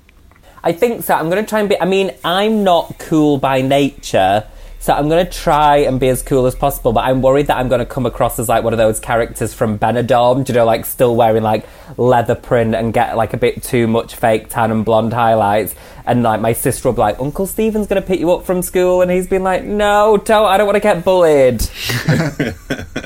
I 0.63 0.73
think 0.73 1.03
so. 1.03 1.13
I'm 1.13 1.29
going 1.29 1.43
to 1.43 1.49
try 1.49 1.59
and 1.59 1.69
be. 1.69 1.79
I 1.79 1.85
mean, 1.85 2.11
I'm 2.23 2.63
not 2.63 2.97
cool 2.99 3.37
by 3.37 3.61
nature, 3.61 4.45
so 4.79 4.93
I'm 4.93 5.07
going 5.07 5.25
to 5.25 5.31
try 5.31 5.77
and 5.77 5.99
be 5.99 6.09
as 6.09 6.21
cool 6.21 6.47
as 6.47 6.55
possible. 6.55 6.91
But 6.91 7.05
I'm 7.05 7.21
worried 7.21 7.47
that 7.47 7.57
I'm 7.57 7.69
going 7.69 7.79
to 7.79 7.85
come 7.85 8.05
across 8.05 8.39
as 8.39 8.49
like 8.49 8.63
one 8.63 8.73
of 8.73 8.77
those 8.77 8.99
characters 8.99 9.53
from 9.53 9.77
Benidorm, 9.79 10.43
do 10.43 10.51
you 10.51 10.59
know, 10.59 10.65
like 10.65 10.85
still 10.85 11.15
wearing 11.15 11.43
like 11.43 11.65
leather 11.97 12.35
print 12.35 12.75
and 12.75 12.91
get 12.93 13.15
like 13.15 13.33
a 13.33 13.37
bit 13.37 13.63
too 13.63 13.87
much 13.87 14.15
fake 14.15 14.49
tan 14.49 14.71
and 14.71 14.83
blonde 14.83 15.13
highlights. 15.13 15.75
And 16.05 16.23
like 16.23 16.41
my 16.41 16.53
sister 16.53 16.89
will 16.89 16.93
be 16.93 17.01
like, 17.01 17.19
Uncle 17.19 17.45
Stephen's 17.45 17.87
going 17.87 18.01
to 18.01 18.07
pick 18.07 18.19
you 18.19 18.31
up 18.31 18.43
from 18.45 18.63
school, 18.63 19.01
and 19.01 19.11
he's 19.11 19.27
been 19.27 19.43
like, 19.43 19.63
No, 19.63 20.17
don't. 20.17 20.47
I 20.47 20.57
don't 20.57 20.65
want 20.65 20.77
to 20.77 20.81
get 20.81 21.05
bullied. 21.05 21.61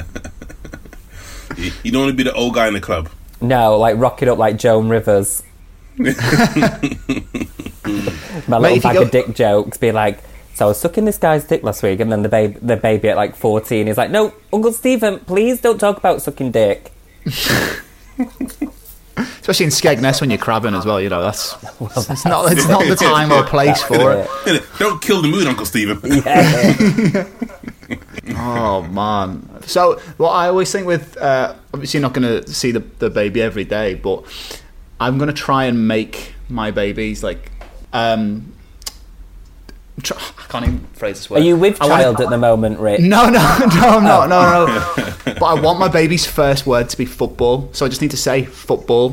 You, 1.58 1.72
you 1.84 1.92
don't 1.92 2.02
want 2.04 2.12
to 2.12 2.18
be 2.18 2.24
the 2.24 2.34
old 2.34 2.54
guy 2.56 2.68
in 2.68 2.74
the 2.74 2.82
club. 2.82 3.10
No, 3.42 3.78
like 3.78 3.98
rock 3.98 4.22
it 4.22 4.28
up 4.28 4.38
like 4.38 4.58
Joan 4.58 4.90
Rivers. 4.90 5.44
My 5.98 6.14
little 8.58 8.62
Mate, 8.62 8.84
bag 8.84 8.96
go- 8.96 9.02
of 9.04 9.12
dick 9.12 9.34
jokes, 9.36 9.78
be 9.78 9.92
like, 9.92 10.20
so 10.56 10.66
I 10.66 10.68
was 10.70 10.80
sucking 10.80 11.06
this 11.06 11.18
guy's 11.18 11.44
dick 11.46 11.64
last 11.64 11.84
week, 11.84 12.00
and 12.00 12.12
then 12.12 12.22
the 12.24 12.30
baby, 12.30 12.58
the 12.62 12.78
baby 12.78 13.10
at 13.10 13.16
like 13.18 13.36
fourteen 13.36 13.88
is 13.88 13.98
like, 13.98 14.12
no, 14.12 14.34
Uncle 14.52 14.72
Stephen, 14.72 15.20
please 15.20 15.62
don't 15.62 15.80
talk 15.80 15.98
about 15.98 16.22
sucking 16.22 16.52
dick. 16.52 16.92
Especially 19.16 19.66
in 19.66 19.72
Skegness 19.72 20.22
when 20.22 20.30
you're 20.30 20.40
crabbing 20.40 20.74
as 20.74 20.86
well. 20.86 21.02
You 21.02 21.10
know 21.10 21.22
that's 21.22 21.54
it's 21.82 22.26
not 22.26 22.52
it's 22.52 22.68
not 22.68 22.86
the 22.88 22.96
time 22.96 23.32
or 23.32 23.44
place 23.44 23.82
for 23.84 24.14
it. 24.14 24.64
Don't 24.80 25.02
kill 25.02 25.22
the 25.22 25.28
mood, 25.28 25.48
Uncle 25.48 25.66
Stephen. 25.66 26.00
Oh 28.30 28.84
man! 28.84 29.50
So 29.68 30.00
what 30.18 30.30
I 30.32 30.48
always 30.48 30.72
think 30.72 30.88
with 30.88 31.18
uh, 31.18 31.56
obviously 31.74 32.00
not 32.00 32.14
going 32.14 32.44
to 32.44 32.50
see 32.52 32.72
the 32.72 32.80
the 33.00 33.10
baby 33.10 33.42
every 33.42 33.66
day, 33.66 33.96
but 33.96 34.24
I'm 35.00 35.18
going 35.18 35.28
to 35.28 35.34
try 35.34 35.66
and 35.66 35.88
make 35.88 36.34
my 36.50 36.72
babies 36.72 37.24
like. 37.24 37.52
Um, 37.92 38.54
tr- 40.02 40.14
I 40.16 40.44
can't 40.50 40.66
even 40.66 40.80
phrase 40.94 41.18
this 41.18 41.30
word. 41.30 41.42
Are 41.42 41.46
you 41.46 41.58
with 41.58 41.82
I 41.82 41.88
wanna- 41.88 42.04
child 42.04 42.22
at 42.22 42.30
the 42.30 42.38
moment, 42.38 42.80
Rich? 42.80 43.02
No, 43.02 43.26
no, 43.30 43.58
no, 43.76 44.00
no, 44.00 44.26
no, 44.26 44.66
no. 44.66 45.14
but 45.26 45.44
I 45.44 45.54
want 45.60 45.80
my 45.80 45.88
baby's 45.90 46.26
first 46.26 46.66
word 46.66 46.90
to 46.90 46.98
be 46.98 47.06
football, 47.06 47.70
so 47.74 47.86
I 47.86 47.90
just 47.90 48.02
need 48.02 48.12
to 48.12 48.18
say 48.18 48.46
football, 48.46 49.10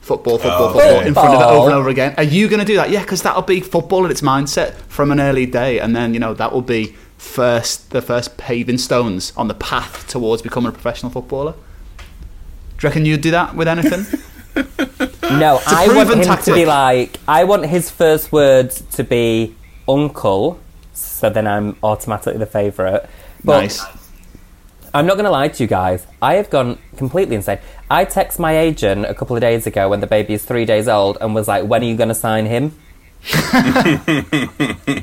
football, 0.00 0.38
football, 0.38 0.68
Oh, 0.68 0.72
football 0.72 0.96
okay. 0.98 1.08
in 1.08 1.14
front 1.14 1.34
of 1.34 1.40
it 1.40 1.44
over 1.44 1.66
and 1.70 1.74
over 1.74 1.88
again. 1.88 2.14
Are 2.18 2.22
you 2.22 2.48
going 2.48 2.60
to 2.60 2.66
do 2.66 2.76
that? 2.76 2.90
Yeah, 2.90 3.00
because 3.02 3.22
that'll 3.22 3.42
be 3.42 3.60
football 3.60 4.04
at 4.04 4.10
its 4.10 4.20
mindset 4.22 4.74
from 4.88 5.10
an 5.10 5.20
early 5.20 5.46
day, 5.46 5.80
and 5.80 5.94
then 5.94 6.14
you 6.14 6.20
know 6.20 6.34
that 6.34 6.52
will 6.52 6.62
be 6.62 6.94
first 7.24 7.90
the 7.90 8.02
first 8.02 8.36
paving 8.36 8.78
stones 8.78 9.32
on 9.36 9.48
the 9.48 9.54
path 9.54 10.06
towards 10.08 10.42
becoming 10.42 10.68
a 10.68 10.72
professional 10.72 11.10
footballer. 11.10 11.52
Do 11.52 11.56
you 12.82 12.88
reckon 12.88 13.04
you'd 13.04 13.20
do 13.20 13.30
that 13.32 13.54
with 13.54 13.68
anything? 13.68 14.06
No, 15.30 15.60
I 15.66 15.88
want 15.88 16.08
proven 16.08 16.28
him 16.28 16.38
to 16.42 16.54
be 16.54 16.64
like, 16.64 17.18
I 17.26 17.44
want 17.44 17.66
his 17.66 17.90
first 17.90 18.30
words 18.30 18.82
to 18.92 19.02
be 19.02 19.56
uncle, 19.88 20.60
so 20.92 21.30
then 21.30 21.46
I'm 21.46 21.76
automatically 21.82 22.38
the 22.38 22.46
favourite. 22.46 23.02
But 23.42 23.62
nice. 23.62 23.84
I'm 24.92 25.06
not 25.06 25.14
going 25.14 25.24
to 25.24 25.30
lie 25.30 25.48
to 25.48 25.62
you 25.62 25.66
guys. 25.66 26.06
I 26.22 26.34
have 26.34 26.50
gone 26.50 26.78
completely 26.96 27.34
insane. 27.34 27.58
I 27.90 28.04
text 28.04 28.38
my 28.38 28.56
agent 28.56 29.06
a 29.06 29.14
couple 29.14 29.34
of 29.34 29.40
days 29.40 29.66
ago 29.66 29.88
when 29.88 30.00
the 30.00 30.06
baby 30.06 30.34
is 30.34 30.44
three 30.44 30.64
days 30.64 30.86
old 30.86 31.18
and 31.20 31.34
was 31.34 31.48
like, 31.48 31.64
when 31.64 31.82
are 31.82 31.86
you 31.86 31.96
going 31.96 32.10
to 32.10 32.14
sign 32.14 32.46
him? 32.46 32.78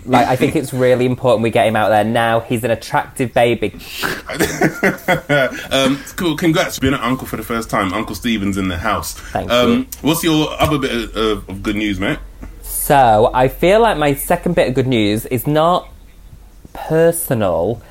like, 0.05 0.27
I 0.27 0.35
think 0.35 0.55
it's 0.55 0.73
really 0.73 1.05
important 1.05 1.41
we 1.41 1.49
get 1.49 1.67
him 1.67 1.75
out 1.75 1.89
there 1.89 2.03
now. 2.03 2.39
He's 2.39 2.63
an 2.63 2.69
attractive 2.69 3.33
baby. 3.33 3.73
um, 5.71 5.99
cool. 6.15 6.37
Congrats, 6.37 6.77
being 6.77 6.93
an 6.93 6.99
uncle 6.99 7.25
for 7.25 7.37
the 7.37 7.43
first 7.43 7.69
time. 7.69 7.91
Uncle 7.93 8.13
Stephen's 8.13 8.57
in 8.57 8.67
the 8.67 8.77
house. 8.77 9.13
Thank 9.13 9.49
um, 9.49 9.71
you. 9.71 9.87
What's 10.01 10.23
your 10.23 10.51
other 10.61 10.77
bit 10.77 11.15
of, 11.15 11.49
of 11.49 11.63
good 11.63 11.75
news, 11.75 11.99
mate? 11.99 12.19
So 12.61 13.31
I 13.33 13.47
feel 13.47 13.81
like 13.81 13.97
my 13.97 14.13
second 14.13 14.55
bit 14.55 14.67
of 14.67 14.75
good 14.75 14.87
news 14.87 15.25
is 15.25 15.47
not 15.47 15.89
personal. 16.73 17.81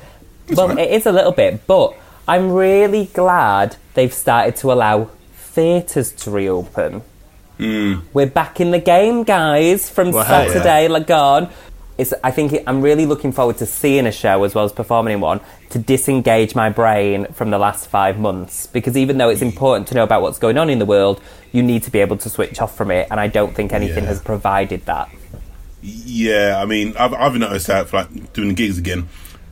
well, 0.49 0.69
fine. 0.69 0.79
it 0.79 0.91
is 0.91 1.05
a 1.05 1.11
little 1.11 1.33
bit, 1.33 1.67
but 1.67 1.93
I'm 2.27 2.51
really 2.51 3.07
glad 3.07 3.75
they've 3.95 4.13
started 4.13 4.55
to 4.57 4.71
allow 4.71 5.09
theatres 5.33 6.13
to 6.13 6.31
reopen. 6.31 7.01
Mm. 7.61 8.01
We're 8.13 8.25
back 8.25 8.59
in 8.59 8.71
the 8.71 8.79
game, 8.79 9.23
guys, 9.23 9.87
from 9.89 10.11
Well, 10.11 10.23
hell 10.23 10.45
yeah. 10.45 10.53
Saturday, 10.53 10.87
like 10.87 11.05
gone. 11.05 11.49
It's, 11.97 12.11
I 12.23 12.31
think 12.31 12.53
it, 12.53 12.63
I'm 12.65 12.81
really 12.81 13.05
looking 13.05 13.31
forward 13.31 13.57
to 13.59 13.67
seeing 13.67 14.07
a 14.07 14.11
show 14.11 14.43
as 14.43 14.55
well 14.55 14.65
as 14.65 14.71
performing 14.71 15.13
in 15.13 15.21
one 15.21 15.41
to 15.69 15.77
disengage 15.77 16.55
my 16.55 16.69
brain 16.69 17.27
from 17.33 17.51
the 17.51 17.59
last 17.59 17.87
five 17.87 18.17
months. 18.17 18.65
Because 18.65 18.97
even 18.97 19.19
though 19.19 19.29
it's 19.29 19.43
important 19.43 19.87
to 19.89 19.95
know 19.95 20.03
about 20.03 20.23
what's 20.23 20.39
going 20.39 20.57
on 20.57 20.71
in 20.71 20.79
the 20.79 20.85
world, 20.87 21.21
you 21.51 21.61
need 21.61 21.83
to 21.83 21.91
be 21.91 21.99
able 21.99 22.17
to 22.17 22.29
switch 22.29 22.59
off 22.59 22.75
from 22.75 22.89
it, 22.89 23.07
and 23.11 23.19
I 23.19 23.27
don't 23.27 23.53
think 23.53 23.73
anything 23.73 24.05
Yeah. 24.05 24.09
has 24.09 24.21
provided 24.21 24.85
that. 24.87 25.09
Yeah, 25.83 26.59
I 26.59 26.65
mean, 26.65 26.95
I've, 26.97 27.13
I've 27.13 27.35
noticed 27.35 27.67
that 27.67 27.89
for 27.89 27.97
like 27.97 28.33
doing 28.33 28.47
the 28.47 28.53
gigs 28.55 28.79
again. 28.79 29.07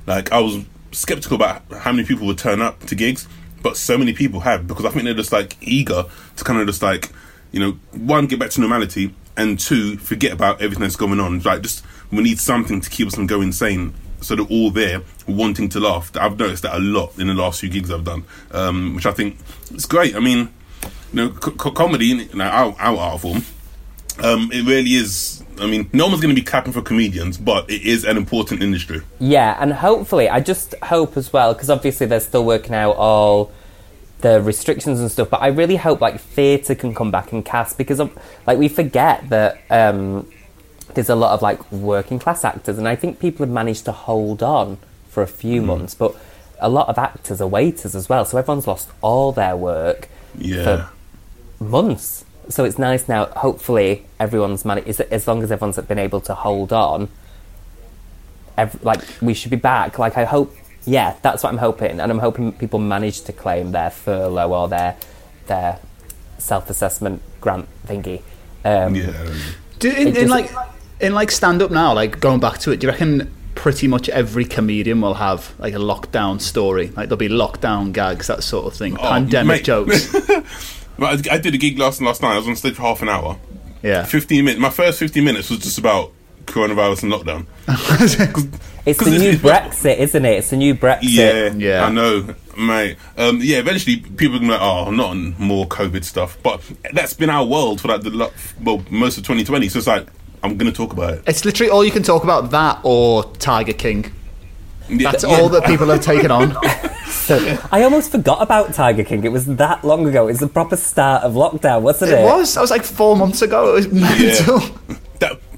Like, 0.07 0.31
I 0.31 0.39
was 0.39 0.63
skeptical 0.91 1.35
about 1.35 1.61
how 1.71 1.91
many 1.91 2.07
people 2.07 2.25
would 2.25 2.39
turn 2.39 2.61
up 2.61 2.79
to 2.87 2.95
gigs, 2.95 3.27
but 3.61 3.77
so 3.77 3.97
many 3.99 4.13
people 4.13 4.39
have 4.39 4.65
because 4.65 4.85
I 4.85 4.89
think 4.89 5.03
they're 5.03 5.13
just 5.13 5.31
like 5.31 5.57
eager 5.61 6.05
to 6.37 6.43
kind 6.43 6.59
of 6.59 6.65
just 6.65 6.81
like, 6.81 7.11
you 7.51 7.59
know, 7.59 7.71
one, 7.91 8.27
get 8.27 8.39
back 8.39 8.51
to 8.51 8.61
normality, 8.61 9.13
and 9.37 9.59
two, 9.59 9.97
forget 9.97 10.31
about 10.31 10.61
everything 10.61 10.81
that's 10.81 10.95
going 10.95 11.19
on. 11.19 11.39
Like, 11.39 11.61
just 11.61 11.85
we 12.11 12.23
need 12.23 12.39
something 12.39 12.81
to 12.81 12.89
keep 12.89 13.07
us 13.07 13.15
from 13.15 13.27
going 13.27 13.47
insane. 13.47 13.93
So 14.21 14.35
they're 14.35 14.45
all 14.45 14.69
there 14.69 15.01
wanting 15.27 15.69
to 15.69 15.79
laugh. 15.79 16.11
I've 16.17 16.37
noticed 16.37 16.63
that 16.63 16.75
a 16.75 16.79
lot 16.79 17.17
in 17.17 17.27
the 17.27 17.33
last 17.33 17.61
few 17.61 17.69
gigs 17.69 17.89
I've 17.89 18.03
done, 18.03 18.25
um, 18.51 18.95
which 18.95 19.05
I 19.05 19.11
think 19.11 19.37
is 19.73 19.85
great. 19.85 20.15
I 20.15 20.19
mean, 20.19 20.49
you 21.13 21.15
know, 21.15 21.29
co- 21.29 21.51
co- 21.51 21.71
comedy, 21.71 22.07
you 22.07 22.35
know, 22.35 22.43
our, 22.43 22.75
our 22.79 22.97
art 22.97 23.21
form, 23.21 23.43
um, 24.21 24.49
it 24.51 24.65
really 24.65 24.95
is. 24.95 25.43
I 25.57 25.67
mean, 25.67 25.89
no 25.93 26.07
one's 26.07 26.21
going 26.21 26.35
to 26.35 26.39
be 26.39 26.45
clapping 26.45 26.73
for 26.73 26.81
comedians, 26.81 27.37
but 27.37 27.69
it 27.69 27.81
is 27.81 28.03
an 28.03 28.17
important 28.17 28.61
industry. 28.61 29.01
Yeah, 29.19 29.57
and 29.59 29.71
hopefully, 29.73 30.29
I 30.29 30.41
just 30.41 30.75
hope 30.83 31.15
as 31.15 31.31
well, 31.31 31.53
because 31.53 31.69
obviously 31.69 32.07
they're 32.07 32.19
still 32.19 32.45
working 32.45 32.75
out 32.75 32.95
all 32.97 33.51
the 34.19 34.41
restrictions 34.41 34.99
and 34.99 35.09
stuff. 35.11 35.29
But 35.29 35.41
I 35.41 35.47
really 35.47 35.75
hope 35.77 36.01
like 36.01 36.19
theatre 36.19 36.75
can 36.75 36.93
come 36.93 37.11
back 37.11 37.31
and 37.31 37.43
cast 37.43 37.77
because 37.77 37.99
um, 37.99 38.11
like 38.45 38.57
we 38.57 38.67
forget 38.67 39.27
that 39.29 39.59
um, 39.69 40.29
there's 40.93 41.09
a 41.09 41.15
lot 41.15 41.33
of 41.33 41.41
like 41.41 41.71
working 41.71 42.19
class 42.19 42.43
actors, 42.43 42.77
and 42.77 42.87
I 42.87 42.95
think 42.95 43.19
people 43.19 43.45
have 43.45 43.53
managed 43.53 43.85
to 43.85 43.91
hold 43.91 44.43
on 44.43 44.77
for 45.09 45.23
a 45.23 45.27
few 45.27 45.61
months, 45.61 45.93
but 45.95 46.15
a 46.59 46.69
lot 46.69 46.89
of 46.89 46.97
actors 46.97 47.39
are 47.41 47.47
waiters 47.47 47.95
as 47.95 48.09
well, 48.09 48.25
so 48.25 48.37
everyone's 48.37 48.67
lost 48.67 48.89
all 49.01 49.31
their 49.31 49.55
work 49.55 50.09
Yeah. 50.37 50.63
for 51.59 51.63
months. 51.63 52.25
So 52.49 52.65
it's 52.65 52.77
nice 52.79 53.07
now. 53.07 53.27
Hopefully, 53.27 54.05
everyone's 54.19 54.65
managed. 54.65 54.99
As 54.99 55.27
long 55.27 55.43
as 55.43 55.51
everyone's 55.51 55.77
been 55.77 55.99
able 55.99 56.19
to 56.21 56.33
hold 56.33 56.73
on, 56.73 57.07
ev- 58.57 58.83
like 58.83 59.01
we 59.21 59.33
should 59.33 59.51
be 59.51 59.57
back. 59.57 59.97
Like 59.99 60.17
I 60.17 60.25
hope. 60.25 60.53
Yeah, 60.85 61.15
that's 61.21 61.43
what 61.43 61.51
I'm 61.51 61.57
hoping, 61.59 61.99
and 61.99 62.11
I'm 62.11 62.19
hoping 62.19 62.51
people 62.53 62.79
manage 62.79 63.21
to 63.21 63.33
claim 63.33 63.71
their 63.71 63.89
furlough 63.89 64.49
or 64.51 64.67
their 64.69 64.95
their 65.47 65.79
self 66.37 66.69
assessment 66.69 67.21
grant 67.41 67.67
thingy. 67.87 68.21
Um, 68.65 68.95
Yeah. 68.95 69.11
Do, 69.79 69.89
in, 69.91 70.07
in 70.09 70.13
just- 70.13 70.29
like 70.29 70.51
in 70.99 71.13
like 71.13 71.31
stand 71.31 71.61
up 71.61 71.71
now, 71.71 71.93
like 71.93 72.19
going 72.19 72.39
back 72.39 72.59
to 72.59 72.71
it, 72.71 72.79
do 72.79 72.87
you 72.87 72.91
reckon 72.91 73.31
pretty 73.55 73.87
much 73.87 74.07
every 74.09 74.45
comedian 74.45 75.01
will 75.01 75.13
have 75.15 75.53
like 75.59 75.73
a 75.73 75.77
lockdown 75.77 76.39
story? 76.41 76.87
Like 76.87 77.09
there'll 77.09 77.17
be 77.17 77.29
lockdown 77.29 77.93
gags, 77.93 78.27
that 78.27 78.43
sort 78.43 78.65
of 78.65 78.73
thing, 78.73 78.95
pandemic 78.95 79.57
mate. 79.59 79.65
jokes. 79.65 80.13
I, 81.01 81.21
I 81.31 81.37
did 81.37 81.53
a 81.55 81.57
gig 81.57 81.77
last 81.79 82.01
last 82.01 82.21
night. 82.21 82.33
I 82.33 82.37
was 82.37 82.47
on 82.47 82.55
stage 82.57 82.75
for 82.75 82.81
half 82.81 83.01
an 83.01 83.09
hour. 83.09 83.37
Yeah, 83.81 84.03
15 84.03 84.43
minutes. 84.43 84.59
My 84.61 84.69
first 84.69 84.99
15 84.99 85.23
minutes 85.23 85.49
was 85.49 85.59
just 85.59 85.77
about 85.77 86.11
coronavirus 86.45 87.03
and 87.03 87.13
lockdown. 87.13 88.49
It's 88.85 88.99
'Cause 88.99 89.11
the 89.11 89.19
new 89.19 89.29
it's- 89.31 89.41
Brexit, 89.41 89.97
isn't 89.97 90.25
it? 90.25 90.37
It's 90.39 90.49
the 90.49 90.57
new 90.57 90.75
Brexit. 90.75 90.99
Yeah, 91.03 91.51
Yeah. 91.55 91.85
I 91.85 91.89
know, 91.91 92.25
mate. 92.57 92.97
Um, 93.17 93.39
yeah, 93.41 93.57
eventually 93.57 93.97
people 93.97 94.35
are 94.37 94.39
gonna 94.39 94.53
be 94.53 94.57
like, 94.59 94.61
oh, 94.61 94.91
not 94.91 95.09
on 95.11 95.35
more 95.37 95.67
COVID 95.67 96.03
stuff. 96.03 96.37
But 96.43 96.61
that's 96.93 97.13
been 97.13 97.29
our 97.29 97.45
world 97.45 97.81
for 97.81 97.87
like 97.89 98.01
the 98.01 98.09
lo- 98.09 98.31
well 98.63 98.81
most 98.89 99.17
of 99.17 99.23
2020. 99.23 99.69
So 99.69 99.79
it's 99.79 99.87
like 99.87 100.07
I'm 100.43 100.55
gonna 100.57 100.71
talk 100.71 100.93
about 100.93 101.13
it. 101.15 101.23
it's 101.27 101.43
literally 101.45 101.69
all 101.69 101.83
you 101.83 101.91
can 101.91 102.03
talk 102.03 102.23
about 102.23 102.51
that 102.51 102.79
or 102.83 103.25
Tiger 103.39 103.73
King. 103.73 104.11
Yeah, 104.89 105.11
That's 105.11 105.23
yeah. 105.23 105.29
all 105.37 105.49
that 105.49 105.65
people 105.65 105.87
have 105.87 106.01
taken 106.01 106.31
on. 106.31 106.55
So 107.09 107.59
I 107.71 107.83
almost 107.83 108.09
forgot 108.11 108.41
about 108.41 108.73
Tiger 108.73 109.03
King. 109.03 109.23
It 109.23 109.31
was 109.31 109.45
that 109.45 109.83
long 109.83 110.07
ago. 110.07 110.23
It 110.23 110.31
was 110.31 110.39
the 110.39 110.47
proper 110.47 110.75
start 110.75 111.23
of 111.23 111.33
lockdown, 111.33 111.81
wasn't 111.81 112.11
it? 112.11 112.19
It 112.19 112.23
was. 112.23 112.55
That 112.55 112.61
was 112.61 112.71
like 112.71 112.83
four 112.83 113.15
months 113.15 113.43
ago. 113.43 113.69
It 113.71 113.73
was 113.75 113.87
mental. 113.91 114.59
That 114.59 114.97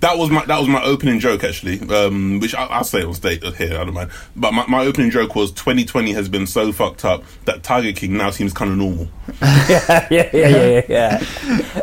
that 0.02 0.18
was 0.18 0.30
my 0.32 0.44
that 0.46 0.60
was 0.60 0.68
my 0.68 0.84
opening 0.84 1.20
joke 1.20 1.44
actually, 1.44 1.80
um, 1.90 2.40
which 2.40 2.56
I, 2.56 2.66
I'll 2.66 2.84
say 2.84 3.04
on 3.04 3.14
stage 3.14 3.44
here. 3.56 3.80
I 3.80 3.84
don't 3.86 3.94
mind. 3.94 4.10
But 4.36 4.52
my, 4.54 4.66
my 4.68 4.84
opening 4.86 5.12
joke 5.12 5.36
was 5.36 5.52
2020 5.52 6.12
has 6.14 6.28
been 6.28 6.48
so 6.48 6.72
fucked 6.72 7.06
up 7.06 7.24
that 7.46 7.62
Tiger 7.64 7.92
King 7.94 8.18
now 8.18 8.32
seems 8.32 8.52
kind 8.52 8.72
of 8.72 8.78
normal. 8.78 9.08
yeah, 9.42 10.08
yeah, 10.10 10.30
yeah, 10.34 10.48
yeah, 10.48 10.82
yeah. 10.90 11.24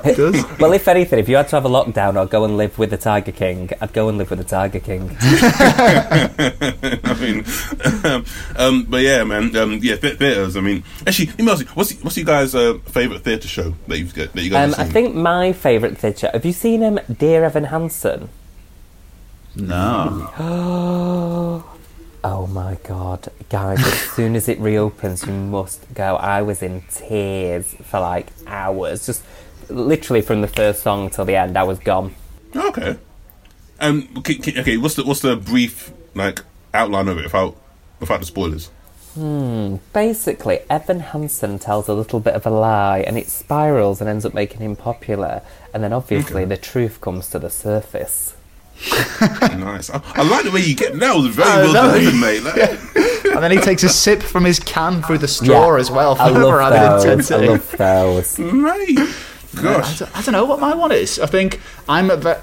It 0.04 0.16
does. 0.16 0.44
Well, 0.58 0.72
if 0.72 0.88
anything, 0.88 1.20
if 1.20 1.28
you 1.28 1.36
had 1.36 1.46
to 1.48 1.56
have 1.56 1.64
a 1.64 1.68
lockdown 1.68 2.20
or 2.20 2.26
go 2.26 2.44
and 2.44 2.56
live 2.56 2.78
with 2.78 2.90
the 2.90 2.96
Tiger 2.96 3.30
King, 3.30 3.70
I'd 3.80 3.92
go 3.92 4.08
and 4.08 4.18
live 4.18 4.30
with 4.30 4.40
the 4.40 4.44
Tiger 4.44 4.80
King. 4.80 5.16
I 5.20 7.16
mean, 7.20 7.44
um, 8.56 8.84
but 8.88 9.02
yeah, 9.02 9.22
man, 9.22 9.54
um, 9.56 9.78
yeah, 9.80 9.96
th- 9.96 10.18
theaters. 10.18 10.56
I 10.56 10.60
mean, 10.60 10.82
actually, 11.06 11.26
let 11.26 11.38
me 11.38 11.50
ask 11.52 11.60
you, 11.60 11.66
what's 11.74 11.92
what's 12.02 12.16
your 12.16 12.26
guys' 12.26 12.54
uh, 12.56 12.78
favorite 12.86 13.22
theater 13.22 13.46
show 13.46 13.74
that 13.86 13.98
you've 13.98 14.14
got, 14.14 14.32
that 14.32 14.42
you 14.42 14.50
guys 14.50 14.72
Um, 14.72 14.78
have 14.78 14.88
I 14.88 14.92
think 14.92 15.14
my 15.14 15.52
favourite 15.52 15.96
theatre. 15.96 16.30
Have 16.32 16.44
you 16.44 16.52
seen 16.52 16.80
him, 16.80 16.98
Dear 17.18 17.44
Evan 17.44 17.64
Hansen? 17.64 18.07
No. 19.56 21.64
Oh 22.24 22.48
my 22.48 22.76
god, 22.82 23.28
guys! 23.48 23.78
As 23.78 24.00
soon 24.10 24.34
as 24.34 24.48
it 24.48 24.58
reopens, 24.58 25.24
you 25.24 25.32
must 25.32 25.94
go. 25.94 26.16
I 26.16 26.42
was 26.42 26.62
in 26.62 26.82
tears 26.90 27.76
for 27.84 28.00
like 28.00 28.26
hours, 28.46 29.06
just 29.06 29.22
literally 29.68 30.20
from 30.20 30.40
the 30.40 30.48
first 30.48 30.82
song 30.82 31.10
till 31.10 31.24
the 31.24 31.36
end. 31.36 31.56
I 31.56 31.62
was 31.62 31.78
gone. 31.78 32.14
Okay. 32.54 32.98
Um. 33.78 34.08
Okay, 34.18 34.36
okay, 34.38 34.60
okay, 34.60 34.76
What's 34.76 34.96
the 34.96 35.04
what's 35.04 35.20
the 35.20 35.36
brief 35.36 35.92
like 36.14 36.40
outline 36.74 37.06
of 37.06 37.18
it 37.18 37.24
without 37.24 37.56
without 38.00 38.18
the 38.18 38.26
spoilers? 38.26 38.70
Hmm. 39.18 39.76
Basically, 39.92 40.60
Evan 40.70 41.00
Hansen 41.00 41.58
tells 41.58 41.88
a 41.88 41.94
little 41.94 42.20
bit 42.20 42.34
of 42.34 42.46
a 42.46 42.50
lie, 42.50 43.00
and 43.00 43.18
it 43.18 43.28
spirals 43.28 44.00
and 44.00 44.08
ends 44.08 44.24
up 44.24 44.32
making 44.34 44.60
him 44.60 44.76
popular. 44.76 45.42
And 45.74 45.82
then, 45.82 45.92
obviously, 45.92 46.44
the 46.44 46.56
truth 46.56 47.00
comes 47.00 47.28
to 47.30 47.38
the 47.40 47.50
surface. 47.50 48.34
nice. 49.42 49.90
I, 49.90 50.00
I 50.14 50.22
like 50.22 50.44
the 50.44 50.52
way 50.52 50.60
you 50.60 50.76
get. 50.76 50.96
That 51.00 51.16
was 51.16 51.34
very 51.34 51.48
I 51.50 51.56
well 51.62 51.72
know. 51.72 51.98
delivered, 51.98 52.20
mate. 52.20 52.42
Like, 52.44 53.24
And 53.34 53.42
then 53.42 53.50
he 53.50 53.58
takes 53.58 53.82
a 53.82 53.88
sip 53.88 54.22
from 54.22 54.44
his 54.44 54.60
can 54.60 55.02
through 55.02 55.18
the 55.18 55.28
straw 55.28 55.74
Yeah. 55.74 55.80
as 55.80 55.90
well. 55.90 56.16
I 56.20 56.28
Further 56.32 56.44
love 56.44 56.72
added 56.72 56.80
those. 56.80 57.04
I 57.04 57.10
intensity. 57.38 57.48
love 57.48 57.70
those. 57.76 58.38
mate. 58.38 58.98
I 59.58 59.62
Gosh. 59.62 59.98
don't, 59.98 60.16
I 60.16 60.22
don't 60.22 60.32
know 60.32 60.44
what 60.44 60.60
my 60.60 60.74
one 60.74 60.92
is. 60.92 61.18
I 61.18 61.26
think 61.26 61.60
I'm 61.88 62.10
a 62.10 62.16
ve- 62.16 62.34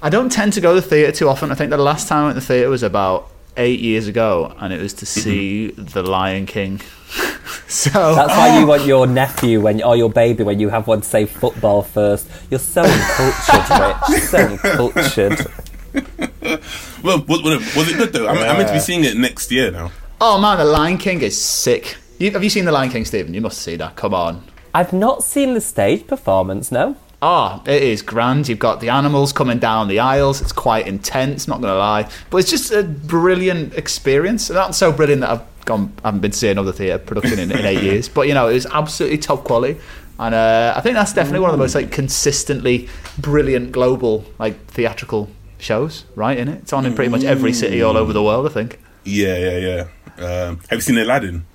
I 0.00 0.08
don't 0.08 0.30
tend 0.32 0.54
to 0.54 0.60
go 0.62 0.74
to 0.74 0.80
the 0.80 0.86
theatre 0.86 1.12
too 1.12 1.28
often. 1.28 1.50
I 1.52 1.54
think 1.54 1.68
the 1.70 1.76
last 1.76 2.08
time 2.08 2.22
I 2.22 2.24
went 2.26 2.36
to 2.36 2.40
the 2.40 2.46
theatre 2.46 2.70
was 2.70 2.82
about 2.82 3.28
eight 3.56 3.80
years 3.80 4.08
ago, 4.08 4.54
and 4.58 4.72
it 4.72 4.80
was 4.80 4.92
to 4.94 5.04
mhm. 5.04 5.08
see 5.08 5.70
The 5.70 6.02
Lion 6.02 6.46
King. 6.46 6.80
so 7.68 8.14
That's 8.14 8.36
why 8.36 8.58
you 8.58 8.66
want 8.66 8.86
your 8.86 9.06
nephew 9.06 9.60
when 9.60 9.82
or 9.82 9.96
your 9.96 10.10
baby 10.10 10.42
when 10.42 10.60
you 10.60 10.68
have 10.68 10.86
one 10.86 11.00
to 11.00 11.06
say 11.06 11.26
football 11.26 11.82
first. 11.82 12.28
You're 12.50 12.60
so 12.60 12.82
uncultured, 12.82 14.00
Rich. 14.10 14.22
So 14.24 14.38
uncultured. 14.62 15.46
Well, 17.04 17.22
was, 17.28 17.42
was 17.76 17.90
it 17.90 17.98
good 17.98 18.12
though? 18.14 18.26
I'm, 18.26 18.38
I'm 18.38 18.56
meant 18.56 18.68
to 18.68 18.74
be 18.74 18.80
seeing 18.80 19.04
it 19.04 19.14
next 19.16 19.52
year 19.52 19.70
now. 19.70 19.92
oh 20.20 20.40
man, 20.40 20.56
The 20.56 20.64
Lion 20.64 20.96
King 20.96 21.20
is 21.20 21.40
sick. 21.40 21.96
You, 22.18 22.30
have 22.30 22.42
you 22.42 22.48
seen 22.48 22.64
The 22.64 22.72
Lion 22.72 22.90
King, 22.90 23.04
Stephen? 23.04 23.34
You 23.34 23.42
must 23.42 23.60
see 23.60 23.76
that. 23.76 23.94
Come 23.94 24.14
on. 24.14 24.42
I've 24.72 24.92
not 24.92 25.22
seen 25.22 25.52
the 25.52 25.60
stage 25.60 26.06
performance. 26.06 26.72
No. 26.72 26.96
Ah, 27.26 27.62
it 27.64 27.82
is 27.82 28.02
grand. 28.02 28.48
You've 28.48 28.58
got 28.58 28.80
the 28.80 28.90
animals 28.90 29.32
coming 29.32 29.58
down 29.58 29.88
the 29.88 29.98
aisles. 29.98 30.42
It's 30.42 30.52
quite 30.52 30.86
intense, 30.86 31.48
not 31.48 31.62
going 31.62 31.72
to 31.72 31.78
lie. 31.78 32.06
But 32.28 32.36
it's 32.36 32.50
just 32.50 32.70
a 32.70 32.82
brilliant 32.82 33.72
experience. 33.72 34.50
Not 34.50 34.74
so 34.74 34.92
brilliant 34.92 35.22
that 35.22 35.30
I've 35.30 35.64
gone, 35.64 35.94
I 36.04 36.08
haven't 36.08 36.20
been 36.20 36.32
seeing 36.32 36.58
other 36.58 36.70
theatre 36.70 36.98
production 36.98 37.38
in, 37.38 37.50
in 37.50 37.64
eight 37.64 37.82
years. 37.90 38.10
But, 38.10 38.28
you 38.28 38.34
know, 38.34 38.48
it 38.48 38.52
was 38.52 38.66
absolutely 38.66 39.16
top 39.16 39.44
quality. 39.44 39.80
And 40.18 40.34
uh, 40.34 40.74
I 40.76 40.82
think 40.82 40.96
that's 40.96 41.14
definitely 41.14 41.40
one 41.40 41.48
of 41.48 41.56
the 41.56 41.64
most 41.64 41.74
like 41.74 41.90
consistently 41.90 42.90
brilliant 43.18 43.72
global 43.72 44.26
like 44.38 44.62
theatrical 44.66 45.30
shows, 45.56 46.04
right? 46.16 46.36
In 46.36 46.48
it, 46.48 46.58
it's 46.58 46.74
on 46.74 46.84
in 46.84 46.94
pretty 46.94 47.10
much 47.10 47.24
every 47.24 47.54
city 47.54 47.80
all 47.80 47.96
over 47.96 48.12
the 48.12 48.22
world. 48.22 48.44
I 48.44 48.50
think. 48.50 48.78
Yeah, 49.04 49.38
yeah, 49.38 49.86
yeah. 50.18 50.24
Um, 50.24 50.60
have 50.68 50.76
you 50.76 50.80
seen 50.82 50.98
Aladdin? 50.98 51.46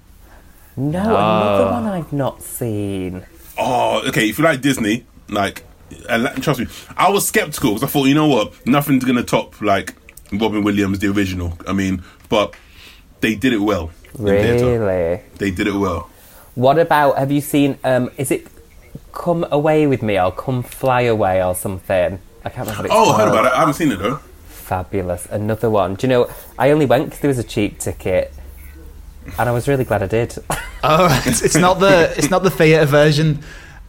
No, 0.75 0.99
another 0.99 1.71
one 1.71 1.85
I've 1.85 2.11
not 2.11 2.41
seen. 2.41 3.23
Oh, 3.59 4.01
okay. 4.07 4.29
If 4.29 4.39
you 4.39 4.43
like 4.45 4.61
Disney, 4.61 5.05
like 5.29 5.63
and 6.07 6.43
trust 6.43 6.59
me, 6.59 6.67
I 6.97 7.09
was 7.09 7.27
skeptical 7.27 7.71
because 7.71 7.83
I 7.83 7.87
thought, 7.87 8.05
you 8.05 8.13
know 8.13 8.27
what, 8.27 8.53
nothing's 8.67 9.03
gonna 9.03 9.23
top 9.23 9.59
like 9.61 9.95
Robin 10.31 10.63
Williams, 10.63 10.99
the 10.99 11.07
original. 11.07 11.57
I 11.67 11.73
mean, 11.73 12.03
but 12.29 12.53
they 13.21 13.35
did 13.35 13.53
it 13.53 13.59
well. 13.59 13.91
Really? 14.17 15.21
They 15.37 15.51
did 15.51 15.67
it 15.67 15.73
well. 15.73 16.09
What 16.55 16.77
about? 16.77 17.17
Have 17.17 17.31
you 17.31 17.41
seen? 17.41 17.77
Um, 17.83 18.11
is 18.17 18.31
it 18.31 18.47
"Come 19.13 19.45
Away 19.51 19.87
with 19.87 20.03
Me" 20.03 20.19
or 20.19 20.31
"Come 20.31 20.63
Fly 20.63 21.01
Away" 21.01 21.43
or 21.43 21.55
something? 21.55 22.19
I 22.43 22.49
can't 22.49 22.67
remember. 22.67 22.85
It's 22.85 22.95
Oh, 22.95 23.11
I 23.11 23.17
heard 23.19 23.29
about 23.29 23.45
it. 23.45 23.51
I 23.53 23.59
haven't 23.59 23.75
seen 23.75 23.91
it 23.91 23.99
though. 23.99 24.19
Fabulous. 24.47 25.25
Another 25.27 25.69
one. 25.69 25.95
Do 25.95 26.05
you 26.07 26.09
know? 26.09 26.29
I 26.57 26.71
only 26.71 26.85
went 26.85 27.05
because 27.05 27.19
there 27.21 27.29
was 27.29 27.39
a 27.39 27.43
cheap 27.43 27.79
ticket, 27.79 28.33
and 29.37 29.49
I 29.49 29.51
was 29.51 29.67
really 29.67 29.83
glad 29.85 30.03
I 30.03 30.07
did. 30.07 30.35
Oh, 30.83 31.23
it's, 31.25 31.41
it's 31.41 31.55
not 31.55 31.79
the 31.79 32.13
it's 32.17 32.29
not 32.29 32.43
the 32.43 32.49
theatre 32.49 32.85
version 32.85 33.43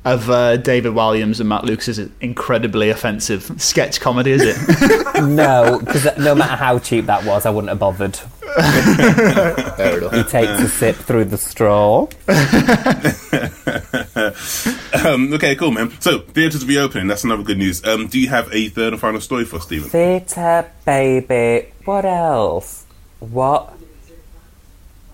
of 0.04 0.30
uh, 0.30 0.57
David 0.57 0.92
Walliams 0.92 1.40
and 1.40 1.49
Matt 1.49 1.64
Lucas's 1.64 1.99
incredibly 2.21 2.90
offensive 2.90 3.61
sketch 3.61 4.00
comedy, 4.00 4.33
is 4.33 4.42
it? 4.42 5.23
no, 5.25 5.80
because 5.85 6.16
no 6.19 6.35
matter 6.35 6.57
how 6.57 6.78
cheap 6.78 7.07
that 7.07 7.25
was, 7.25 7.45
I 7.45 7.50
wouldn't 7.50 7.69
have 7.69 7.78
bothered. 7.78 8.16
Fair 8.16 9.99
enough. 9.99 10.12
He 10.12 10.23
takes 10.25 10.61
a 10.61 10.69
sip 10.69 10.97
through 10.97 11.26
the 11.26 11.38
straw. 11.38 12.09
Um, 15.04 15.33
okay, 15.33 15.54
cool, 15.54 15.71
man. 15.71 15.90
So 16.00 16.19
theaters 16.19 16.64
reopening. 16.64 17.07
That's 17.07 17.25
another 17.25 17.42
good 17.42 17.59
news. 17.59 17.85
Um, 17.85 18.09
do 18.09 18.19
you 18.19 18.28
have 18.28 18.52
a 18.52 18.69
third 18.69 18.92
and 18.92 19.00
final 19.00 19.21
story 19.21 19.45
for 19.45 19.57
us, 19.57 19.64
Stephen? 19.64 19.88
Theatre, 19.88 20.71
baby. 20.85 21.73
What 21.85 22.04
else? 22.04 22.85
What 23.21 23.73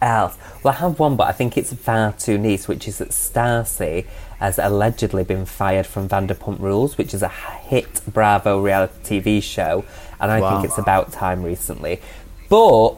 else? 0.01 0.37
Well, 0.63 0.75
I 0.75 0.79
have 0.79 0.99
one, 0.99 1.17
but 1.17 1.29
I 1.29 1.33
think 1.33 1.57
it's 1.57 1.73
far 1.73 2.13
too 2.13 2.39
niche, 2.39 2.69
which 2.69 2.89
is 2.89 2.99
that 2.99 3.11
Stassi 3.11 4.07
has 4.39 4.59
allegedly 4.59 5.25
been 5.25 5.47
fired 5.47 5.87
from 5.87 6.09
Vanderpump 6.09 6.61
Rules, 6.61 6.99
which 6.99 7.15
is 7.15 7.23
a 7.23 7.29
hit 7.29 8.01
Bravo 8.07 8.61
reality 8.61 9.21
TV 9.21 9.43
show, 9.43 9.85
and 10.21 10.31
I 10.31 10.41
Wow. 10.41 10.51
think 10.61 10.65
it's 10.69 10.79
about 10.79 11.13
time 11.13 11.43
recently. 11.43 12.01
But 12.49 12.97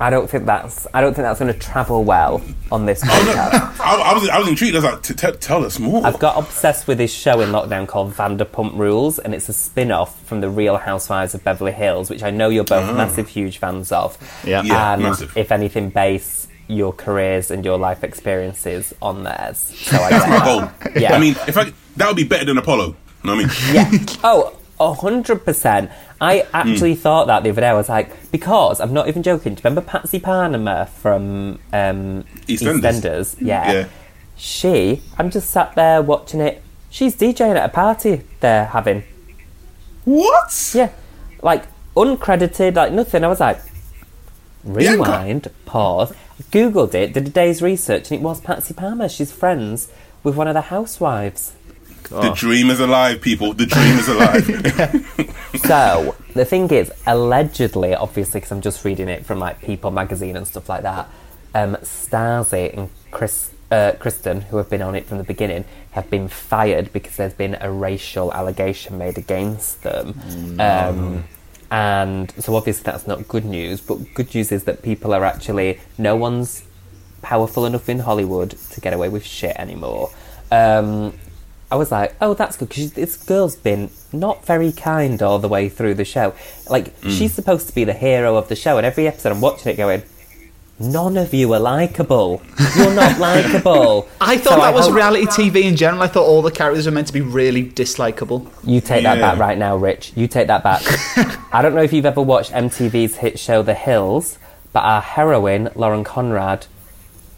I 0.00 0.10
don't 0.10 0.30
think 0.30 0.46
that's 0.46 0.86
I 0.94 1.00
don't 1.00 1.12
think 1.14 1.24
that's 1.24 1.40
going 1.40 1.52
to 1.52 1.58
travel 1.58 2.04
well 2.04 2.40
on 2.70 2.86
this 2.86 3.02
podcast. 3.04 3.80
I, 3.80 3.94
I 4.10 4.14
was 4.14 4.28
I 4.28 4.38
was 4.38 4.48
intrigued. 4.48 4.74
I 4.76 4.78
was 4.78 4.84
like, 4.84 5.02
t- 5.02 5.14
t- 5.14 5.32
tell 5.38 5.64
us 5.64 5.78
more. 5.78 6.04
I've 6.06 6.18
got 6.18 6.36
obsessed 6.36 6.86
with 6.86 6.98
this 6.98 7.12
show 7.12 7.40
in 7.40 7.50
lockdown 7.50 7.86
called 7.88 8.12
Vanderpump 8.14 8.76
Rules, 8.76 9.18
and 9.18 9.34
it's 9.34 9.48
a 9.48 9.52
spin 9.52 9.90
off 9.90 10.20
from 10.24 10.40
The 10.40 10.50
Real 10.50 10.76
Housewives 10.76 11.34
of 11.34 11.42
Beverly 11.42 11.72
Hills, 11.72 12.10
which 12.10 12.22
I 12.22 12.30
know 12.30 12.48
you're 12.48 12.64
both 12.64 12.94
massive, 12.96 13.28
huge 13.28 13.58
fans 13.58 13.90
of. 13.92 14.18
Yeah. 14.44 14.60
Ah. 14.60 14.64
Yeah, 14.66 14.92
and 14.94 15.02
massive. 15.02 15.36
if 15.36 15.50
anything, 15.52 15.90
base 15.90 16.47
your 16.68 16.92
careers 16.92 17.50
and 17.50 17.64
your 17.64 17.78
life 17.78 18.04
experiences 18.04 18.94
on 19.02 19.24
theirs. 19.24 19.56
So 19.58 19.96
I 19.96 20.10
That's 20.10 20.28
my 20.28 20.44
goal. 20.44 20.92
Yeah. 21.02 21.14
I 21.14 21.18
mean, 21.18 21.34
if 21.48 21.56
I 21.56 21.72
that 21.96 22.06
would 22.06 22.16
be 22.16 22.24
better 22.24 22.44
than 22.44 22.58
Apollo. 22.58 22.88
You 22.88 22.94
know 23.24 23.36
what 23.36 23.44
I 23.44 23.48
mean? 23.48 23.74
Yeah. 23.74 23.90
Oh, 24.22 24.56
a 24.78 24.92
hundred 24.94 25.44
percent. 25.44 25.90
I 26.20 26.46
actually 26.52 26.94
Hmm. 26.94 27.00
thought 27.00 27.26
that 27.28 27.42
the 27.42 27.50
other 27.50 27.60
day. 27.62 27.68
I 27.68 27.72
was 27.72 27.88
like, 27.88 28.30
because 28.30 28.80
I'm 28.80 28.92
not 28.92 29.08
even 29.08 29.22
joking. 29.22 29.54
Do 29.54 29.60
you 29.60 29.64
remember 29.64 29.80
Patsy 29.88 30.20
Panama 30.20 30.84
from 30.84 31.58
um, 31.72 32.24
EastEnders. 32.46 32.80
EastEnders? 32.80 33.36
Yeah. 33.40 33.72
Yeah. 33.72 33.84
She, 34.36 35.02
I'm 35.16 35.30
just 35.30 35.50
sat 35.50 35.74
there 35.74 36.00
watching 36.02 36.40
it. 36.40 36.62
She's 36.90 37.16
DJing 37.16 37.56
at 37.56 37.64
a 37.64 37.68
party 37.68 38.22
they're 38.40 38.66
having. 38.66 39.02
What? 40.04 40.72
Yeah. 40.74 40.90
Like, 41.42 41.64
uncredited, 41.96 42.76
like 42.76 42.92
nothing. 42.92 43.24
I 43.24 43.28
was 43.28 43.40
like, 43.40 43.60
rewind, 44.64 45.48
pause, 45.66 46.12
Googled 46.50 46.94
it, 46.94 47.12
did 47.12 47.26
a 47.26 47.30
day's 47.30 47.60
research, 47.60 48.10
and 48.10 48.20
it 48.20 48.22
was 48.22 48.40
Patsy 48.40 48.74
Palmer. 48.74 49.08
She's 49.08 49.32
friends 49.32 49.88
with 50.22 50.34
one 50.36 50.48
of 50.48 50.54
the 50.54 50.62
housewives. 50.62 51.54
The 52.10 52.30
dream 52.30 52.70
is 52.70 52.80
alive, 52.80 53.20
people. 53.20 53.52
The 53.52 53.66
dream 53.66 53.98
is 53.98 54.08
alive. 54.08 55.34
So, 55.66 56.14
the 56.34 56.44
thing 56.44 56.70
is, 56.70 56.92
allegedly, 57.06 57.94
obviously, 57.94 58.40
because 58.40 58.52
I'm 58.52 58.60
just 58.60 58.84
reading 58.84 59.08
it 59.08 59.26
from 59.26 59.38
like 59.38 59.60
People 59.62 59.90
magazine 59.90 60.36
and 60.36 60.46
stuff 60.46 60.68
like 60.68 60.82
that, 60.82 61.08
um, 61.54 61.76
Stassi 61.76 62.76
and 62.76 62.90
Chris, 63.10 63.50
uh, 63.70 63.92
Kristen, 63.98 64.42
who 64.42 64.58
have 64.58 64.70
been 64.70 64.82
on 64.82 64.94
it 64.94 65.06
from 65.06 65.18
the 65.18 65.24
beginning, 65.24 65.64
have 65.92 66.08
been 66.10 66.28
fired 66.28 66.92
because 66.92 67.16
there's 67.16 67.32
been 67.34 67.56
a 67.60 67.70
racial 67.72 68.32
allegation 68.32 68.98
made 68.98 69.18
against 69.18 69.82
them. 69.82 70.20
Um, 70.60 71.24
and 71.70 72.30
so, 72.38 72.54
obviously, 72.56 72.84
that's 72.84 73.06
not 73.06 73.28
good 73.28 73.44
news, 73.44 73.80
but 73.80 73.96
good 74.14 74.34
news 74.34 74.52
is 74.52 74.64
that 74.64 74.82
people 74.82 75.12
are 75.12 75.24
actually, 75.24 75.80
no 75.98 76.16
one's 76.16 76.64
powerful 77.20 77.66
enough 77.66 77.88
in 77.88 78.00
Hollywood 78.00 78.50
to 78.70 78.80
get 78.80 78.92
away 78.92 79.08
with 79.08 79.24
shit 79.24 79.56
anymore. 79.56 80.10
Um, 80.50 81.12
I 81.70 81.76
was 81.76 81.92
like, 81.92 82.14
oh, 82.22 82.32
that's 82.32 82.56
good 82.56 82.70
because 82.70 82.94
this 82.94 83.16
girl's 83.16 83.56
been 83.56 83.90
not 84.12 84.46
very 84.46 84.72
kind 84.72 85.20
all 85.20 85.38
the 85.38 85.48
way 85.48 85.68
through 85.68 85.94
the 85.94 86.04
show. 86.04 86.34
Like, 86.70 86.94
she's 87.02 87.34
supposed 87.34 87.66
to 87.68 87.74
be 87.74 87.84
the 87.84 87.92
hero 87.92 88.36
of 88.36 88.48
the 88.48 88.56
show, 88.56 88.78
and 88.78 88.86
every 88.86 89.06
episode 89.06 89.32
I'm 89.32 89.42
watching 89.42 89.72
it 89.72 89.76
going, 89.76 90.02
none 90.78 91.16
of 91.16 91.34
you 91.34 91.52
are 91.52 91.60
likable. 91.60 92.42
You're 92.76 92.94
not 92.94 93.18
likable. 93.28 94.08
I 94.20 94.36
thought 94.38 94.54
So 94.54 94.60
that 94.60 94.74
was 94.74 94.86
hope- 94.86 94.94
reality 94.96 95.26
TV 95.26 95.64
in 95.64 95.76
general. 95.76 96.02
I 96.02 96.06
thought 96.08 96.24
all 96.26 96.42
the 96.42 96.50
characters 96.50 96.86
were 96.86 96.92
meant 96.92 97.06
to 97.08 97.12
be 97.12 97.20
really 97.20 97.64
dislikable. 97.70 98.48
You 98.64 98.80
take 98.80 99.02
that 99.04 99.20
back 99.20 99.38
right 99.38 99.58
now, 99.58 99.76
Rich. 99.76 100.12
You 100.16 100.28
take 100.28 100.46
that 100.48 100.62
back. 100.62 100.82
I 101.52 101.62
don't 101.62 101.74
know 101.74 101.82
if 101.82 101.92
you've 101.92 102.06
ever 102.06 102.22
watched 102.22 102.52
MTV's 102.52 103.16
hit 103.16 103.38
show 103.38 103.62
The 103.62 103.74
Hills, 103.74 104.38
but 104.72 104.80
our 104.84 105.00
heroine, 105.00 105.70
Lauren 105.74 106.04
Conrad, 106.04 106.66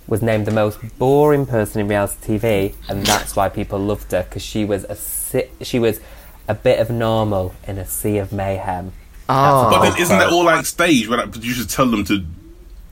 was 0.07 0.21
named 0.23 0.45
the 0.47 0.51
most 0.51 0.79
boring 0.99 1.47
person 1.47 1.81
in 1.81 1.87
reality 1.89 2.39
TV, 2.39 2.75
and 2.89 3.07
that's 3.07 3.37
why 3.37 3.49
people 3.49 3.79
loved 3.79 4.11
her 4.13 4.25
because 4.25 4.43
she 4.43 4.65
was 4.65 4.83
a 4.85 4.97
si- 4.97 5.49
she 5.63 5.79
was 5.79 6.01
a 6.49 6.55
bit 6.55 6.81
of 6.81 6.91
normal 6.91 7.55
in 7.69 7.79
a 7.79 7.87
sea 7.87 8.19
of 8.19 8.33
mayhem. 8.33 8.93
Oh, 9.29 9.71
but 9.71 9.83
then 9.91 10.01
isn't 10.01 10.19
that 10.19 10.31
all 10.33 10.43
like 10.43 10.67
stage 10.67 11.07
where 11.09 11.19
like, 11.19 11.31
producers 11.31 11.69
tell 11.69 11.87
them 11.87 12.05
to 12.07 12.25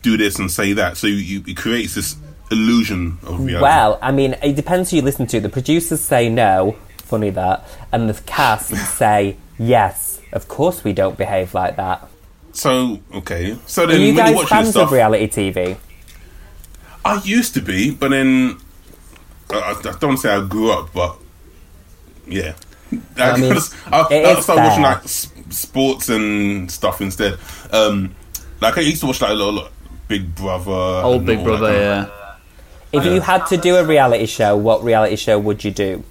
do 0.02 0.16
this 0.16 0.38
and 0.38 0.50
say 0.50 0.72
that? 0.74 0.96
So 0.96 1.06
you, 1.06 1.42
it 1.46 1.56
creates 1.56 1.94
this 1.94 2.16
illusion 2.50 3.18
of 3.22 3.40
reality. 3.40 3.62
Well, 3.62 3.98
I 4.00 4.12
mean, 4.12 4.34
it 4.42 4.56
depends 4.56 4.90
who 4.90 4.96
you 4.96 5.02
listen 5.02 5.26
to. 5.28 5.40
The 5.40 5.48
producers 5.48 6.00
say 6.00 6.28
no, 6.28 6.76
funny 6.98 7.30
that, 7.30 7.66
and 7.92 8.08
the 8.08 8.20
cast 8.22 8.70
say 8.96 9.36
yes. 9.58 10.20
Of 10.32 10.48
course, 10.48 10.84
we 10.84 10.92
don't 10.92 11.16
behave 11.16 11.54
like 11.54 11.76
that. 11.76 12.08
So 12.52 13.00
okay. 13.14 13.56
So 13.66 13.86
then 13.86 14.00
you 14.00 14.08
you 14.08 14.16
guys 14.16 14.48
fans 14.48 14.70
stuff, 14.70 14.88
of 14.88 14.92
reality 14.92 15.28
TV? 15.28 15.76
I 17.04 17.22
used 17.22 17.54
to 17.54 17.62
be, 17.62 17.90
but 17.90 18.10
then 18.10 18.58
I, 19.50 19.80
I 19.84 19.96
don't 19.98 20.16
say 20.16 20.30
I 20.30 20.46
grew 20.46 20.70
up, 20.72 20.92
but 20.92 21.16
yeah. 22.26 22.54
I, 23.16 23.30
I 23.30 23.36
mean, 23.38 23.52
I, 23.52 24.00
I 24.00 24.40
started 24.40 24.62
watching 24.62 24.82
like 24.82 25.02
sports 25.08 26.08
and 26.08 26.70
stuff 26.70 27.00
instead. 27.00 27.38
Um, 27.70 28.14
like 28.60 28.76
I 28.76 28.80
used 28.80 29.00
to 29.00 29.06
watch 29.06 29.20
like 29.20 29.30
a 29.30 29.34
lot, 29.34 29.54
lot 29.54 29.72
Big 30.08 30.34
Brother, 30.34 30.70
old 30.72 31.24
Big 31.26 31.38
all 31.38 31.44
that 31.44 31.48
Brother, 31.50 31.66
kind 31.72 31.76
of- 32.04 32.08
yeah. 32.08 32.14
If 32.90 33.04
you 33.04 33.20
had 33.20 33.44
to 33.48 33.56
do 33.58 33.76
a 33.76 33.84
reality 33.84 34.24
show, 34.26 34.56
what 34.56 34.82
reality 34.82 35.16
show 35.16 35.38
would 35.38 35.62
you 35.62 35.70
do? 35.70 36.02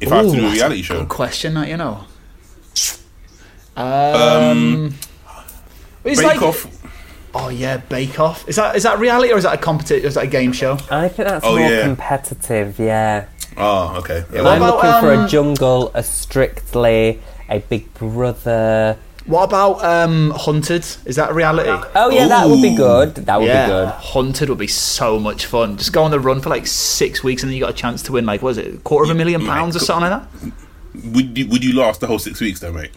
If 0.00 0.12
I 0.12 0.16
had 0.18 0.26
to 0.26 0.30
do 0.32 0.38
a 0.38 0.42
that's 0.42 0.54
reality 0.54 0.82
show, 0.82 1.00
Good 1.00 1.08
question, 1.08 1.54
that 1.54 1.68
you 1.68 1.76
know. 1.76 2.04
Um, 3.76 4.94
it's 6.04 6.20
Bake 6.20 6.26
like, 6.28 6.42
Off. 6.42 6.66
oh 7.34 7.48
yeah, 7.48 7.78
Bake 7.78 8.20
Off. 8.20 8.48
Is 8.48 8.56
that 8.56 8.76
is 8.76 8.84
that 8.84 8.98
reality 9.00 9.32
or 9.32 9.36
is 9.38 9.44
that 9.44 9.54
a 9.54 9.58
competition? 9.58 10.06
Is 10.06 10.14
that 10.14 10.24
a 10.24 10.28
game 10.28 10.52
show? 10.52 10.74
I 10.90 11.08
think 11.08 11.28
that's 11.28 11.44
Oh, 11.44 11.56
more 11.58 11.68
yeah. 11.68 11.82
competitive, 11.82 12.78
yeah. 12.78 13.26
Oh, 13.56 13.96
okay. 13.98 14.24
Yeah, 14.32 14.40
I'm 14.42 14.62
about, 14.62 14.76
looking 14.76 15.00
for 15.00 15.14
um, 15.14 15.24
a 15.24 15.28
jungle, 15.28 15.90
a 15.94 16.02
strictly, 16.02 17.20
a 17.48 17.58
big 17.60 17.92
brother. 17.94 18.96
What 19.26 19.44
about 19.44 19.82
um, 19.82 20.30
Hunted? 20.36 20.84
Is 21.06 21.16
that 21.16 21.34
reality? 21.34 21.70
Oh 21.94 22.10
yeah, 22.10 22.28
that 22.28 22.46
would 22.46 22.60
be 22.60 22.76
good. 22.76 23.14
That 23.14 23.38
would 23.40 23.46
yeah, 23.46 23.66
be 23.66 23.72
good. 23.72 23.88
Hunted 23.88 24.48
would 24.50 24.58
be 24.58 24.66
so 24.66 25.18
much 25.18 25.46
fun. 25.46 25.78
Just 25.78 25.92
go 25.94 26.02
on 26.02 26.10
the 26.10 26.20
run 26.20 26.40
for 26.42 26.50
like 26.50 26.66
six 26.66 27.24
weeks 27.24 27.42
and 27.42 27.50
then 27.50 27.56
you 27.56 27.62
got 27.62 27.70
a 27.70 27.74
chance 27.76 28.02
to 28.02 28.12
win 28.12 28.26
like 28.26 28.42
was 28.42 28.58
it, 28.58 28.74
a 28.74 28.78
quarter 28.78 29.04
of 29.04 29.10
a 29.10 29.14
million 29.14 29.42
my 29.42 29.54
pounds 29.54 29.76
or 29.76 29.78
something 29.78 30.10
like 30.10 30.22
that. 30.30 30.52
would 31.14 31.38
you, 31.38 31.48
would 31.48 31.64
you 31.64 31.74
last 31.74 32.00
the 32.00 32.06
whole 32.06 32.18
six 32.18 32.38
weeks 32.40 32.60
though, 32.60 32.72
mate? 32.72 32.90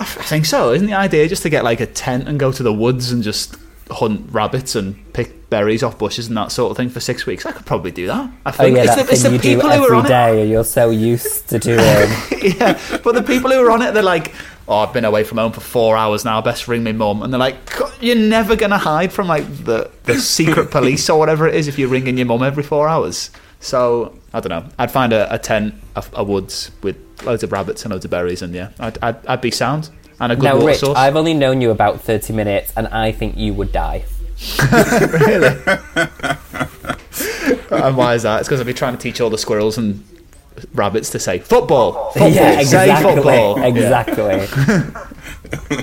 I 0.00 0.04
think 0.04 0.44
so. 0.44 0.72
Isn't 0.72 0.86
the 0.86 0.94
idea 0.94 1.26
just 1.26 1.42
to 1.42 1.48
get 1.48 1.64
like 1.64 1.80
a 1.80 1.86
tent 1.86 2.28
and 2.28 2.38
go 2.38 2.52
to 2.52 2.62
the 2.62 2.72
woods 2.72 3.10
and 3.10 3.22
just 3.22 3.56
hunt 3.90 4.28
rabbits 4.30 4.74
and 4.76 5.10
pick 5.14 5.48
berries 5.48 5.82
off 5.82 5.96
bushes 5.98 6.28
and 6.28 6.36
that 6.36 6.52
sort 6.52 6.70
of 6.70 6.76
thing 6.76 6.88
for 6.90 7.00
six 7.00 7.24
weeks? 7.26 7.46
I 7.46 7.52
could 7.52 7.66
probably 7.66 7.90
do 7.90 8.06
that. 8.08 8.30
I 8.46 8.50
Oh 8.50 8.52
think 8.52 8.76
yeah, 8.76 8.82
it's, 8.84 8.94
that 8.94 9.06
the, 9.06 9.12
it's 9.12 9.22
thing 9.22 9.32
the 9.32 9.36
you 9.38 9.42
do 9.42 9.56
people 9.56 9.70
who 9.70 9.84
are 9.86 9.94
on 9.94 10.04
day, 10.04 10.42
and 10.42 10.50
you're 10.50 10.62
so 10.64 10.90
used 10.90 11.48
to 11.48 11.58
doing. 11.58 11.78
yeah, 11.78 12.78
but 13.02 13.14
the 13.14 13.24
people 13.26 13.50
who 13.50 13.58
are 13.66 13.70
on 13.70 13.82
it, 13.82 13.92
they're 13.94 14.02
like, 14.02 14.32
"Oh, 14.68 14.78
I've 14.78 14.92
been 14.92 15.04
away 15.04 15.24
from 15.24 15.38
home 15.38 15.52
for 15.52 15.60
four 15.60 15.96
hours 15.96 16.24
now. 16.24 16.40
Best 16.40 16.68
ring 16.68 16.84
my 16.84 16.92
mum." 16.92 17.22
And 17.22 17.32
they're 17.32 17.40
like, 17.40 17.56
"You're 18.00 18.16
never 18.16 18.54
gonna 18.56 18.78
hide 18.78 19.12
from 19.12 19.26
like 19.26 19.46
the 19.64 19.90
the 20.04 20.14
secret 20.20 20.70
police 20.70 21.08
or 21.10 21.18
whatever 21.18 21.48
it 21.48 21.54
is 21.54 21.68
if 21.68 21.78
you're 21.78 21.88
ringing 21.88 22.18
your 22.18 22.26
mum 22.26 22.42
every 22.42 22.62
four 22.62 22.88
hours." 22.88 23.30
So 23.60 24.14
I 24.32 24.40
don't 24.40 24.50
know. 24.50 24.68
I'd 24.78 24.90
find 24.90 25.12
a, 25.12 25.32
a 25.34 25.38
tent, 25.38 25.74
a, 25.96 26.04
a 26.12 26.24
woods 26.24 26.70
with 26.82 26.96
loads 27.24 27.42
of 27.42 27.50
rabbits 27.50 27.82
and 27.84 27.92
loads 27.92 28.04
of 28.04 28.10
berries, 28.10 28.42
and 28.42 28.54
yeah, 28.54 28.70
I'd 28.78 28.98
I'd, 29.02 29.26
I'd 29.26 29.40
be 29.40 29.50
sound 29.50 29.90
and 30.20 30.32
a 30.32 30.36
good 30.36 30.44
now, 30.44 30.54
water 30.54 30.66
Rich, 30.66 30.78
source. 30.80 30.98
I've 30.98 31.16
only 31.16 31.34
known 31.34 31.60
you 31.60 31.70
about 31.70 32.00
thirty 32.02 32.32
minutes, 32.32 32.72
and 32.76 32.88
I 32.88 33.12
think 33.12 33.36
you 33.36 33.54
would 33.54 33.72
die. 33.72 34.04
Really? 35.26 35.48
and 37.70 37.96
why 37.96 38.14
is 38.14 38.22
that? 38.22 38.40
It's 38.40 38.48
because 38.48 38.60
I'd 38.60 38.66
be 38.66 38.74
trying 38.74 38.96
to 38.96 38.98
teach 39.00 39.20
all 39.20 39.30
the 39.30 39.38
squirrels 39.38 39.78
and 39.78 40.04
rabbits 40.74 41.10
to 41.10 41.18
say 41.18 41.38
football. 41.38 42.10
football 42.12 42.28
yeah, 42.30 42.54
say 42.56 42.60
exactly. 42.60 43.14
football. 43.14 43.62
Exactly. 43.68 44.46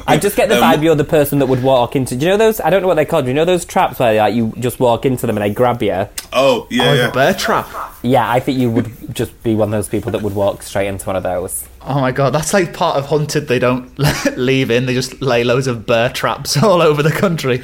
I 0.08 0.18
just 0.18 0.36
get 0.36 0.50
the 0.50 0.58
um, 0.58 0.62
vibe 0.64 0.84
you're 0.84 0.96
the 0.96 1.04
person 1.04 1.40
that 1.40 1.48
would 1.48 1.64
walk 1.64 1.96
into. 1.96 2.16
Do 2.16 2.26
you 2.26 2.32
know 2.32 2.38
those? 2.38 2.60
I 2.62 2.70
don't 2.70 2.82
know 2.82 2.88
what 2.88 2.96
they're 2.96 3.06
called. 3.06 3.26
Do 3.26 3.30
you 3.30 3.34
know 3.36 3.46
those 3.46 3.66
traps 3.66 4.00
where 4.00 4.14
like 4.16 4.36
you 4.36 4.54
just 4.60 4.80
walk 4.80 5.06
into 5.06 5.26
them 5.26 5.38
and 5.38 5.44
they 5.44 5.54
grab 5.54 5.82
you? 5.82 6.08
Oh 6.34 6.68
yeah, 6.70 6.84
Oh, 6.84 6.94
yeah. 6.94 7.12
bear 7.12 7.34
trap. 7.34 7.68
Yeah, 8.04 8.30
I 8.30 8.40
think 8.40 8.60
you 8.60 8.70
would 8.70 9.16
just 9.16 9.42
be 9.44 9.56
one 9.56 9.70
of 9.70 9.72
those 9.72 9.90
people 9.90 10.12
that 10.12 10.22
would 10.22 10.36
walk 10.36 10.62
straight 10.62 10.88
into 10.88 11.06
one 11.08 11.16
of 11.16 11.24
those. 11.24 11.68
Oh 11.82 12.00
my 12.00 12.12
god, 12.12 12.34
that's 12.34 12.54
like 12.54 12.74
part 12.74 12.98
of 12.98 13.08
Hunted. 13.08 13.48
They 13.48 13.60
don't 13.60 13.92
leave 14.38 14.70
in. 14.70 14.86
They 14.86 14.94
just 14.94 15.20
lay 15.22 15.44
loads 15.44 15.68
of 15.68 15.86
bear 15.88 16.10
traps 16.10 16.58
all 16.64 16.82
over 16.82 17.02
the 17.02 17.12
country, 17.12 17.64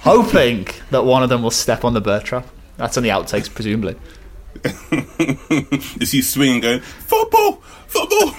hoping 0.00 0.66
that 0.90 1.04
one 1.04 1.22
of 1.22 1.28
them 1.28 1.42
will 1.42 1.50
step 1.50 1.84
on 1.84 1.92
the 1.92 2.00
bear 2.00 2.20
trap. 2.20 2.46
That's 2.78 2.96
on 2.96 3.02
the 3.02 3.10
outtakes, 3.10 3.52
presumably. 3.52 3.96
Is 6.00 6.12
he 6.12 6.22
swinging, 6.22 6.60
going 6.60 6.80
football, 6.80 7.62
football? 7.86 8.34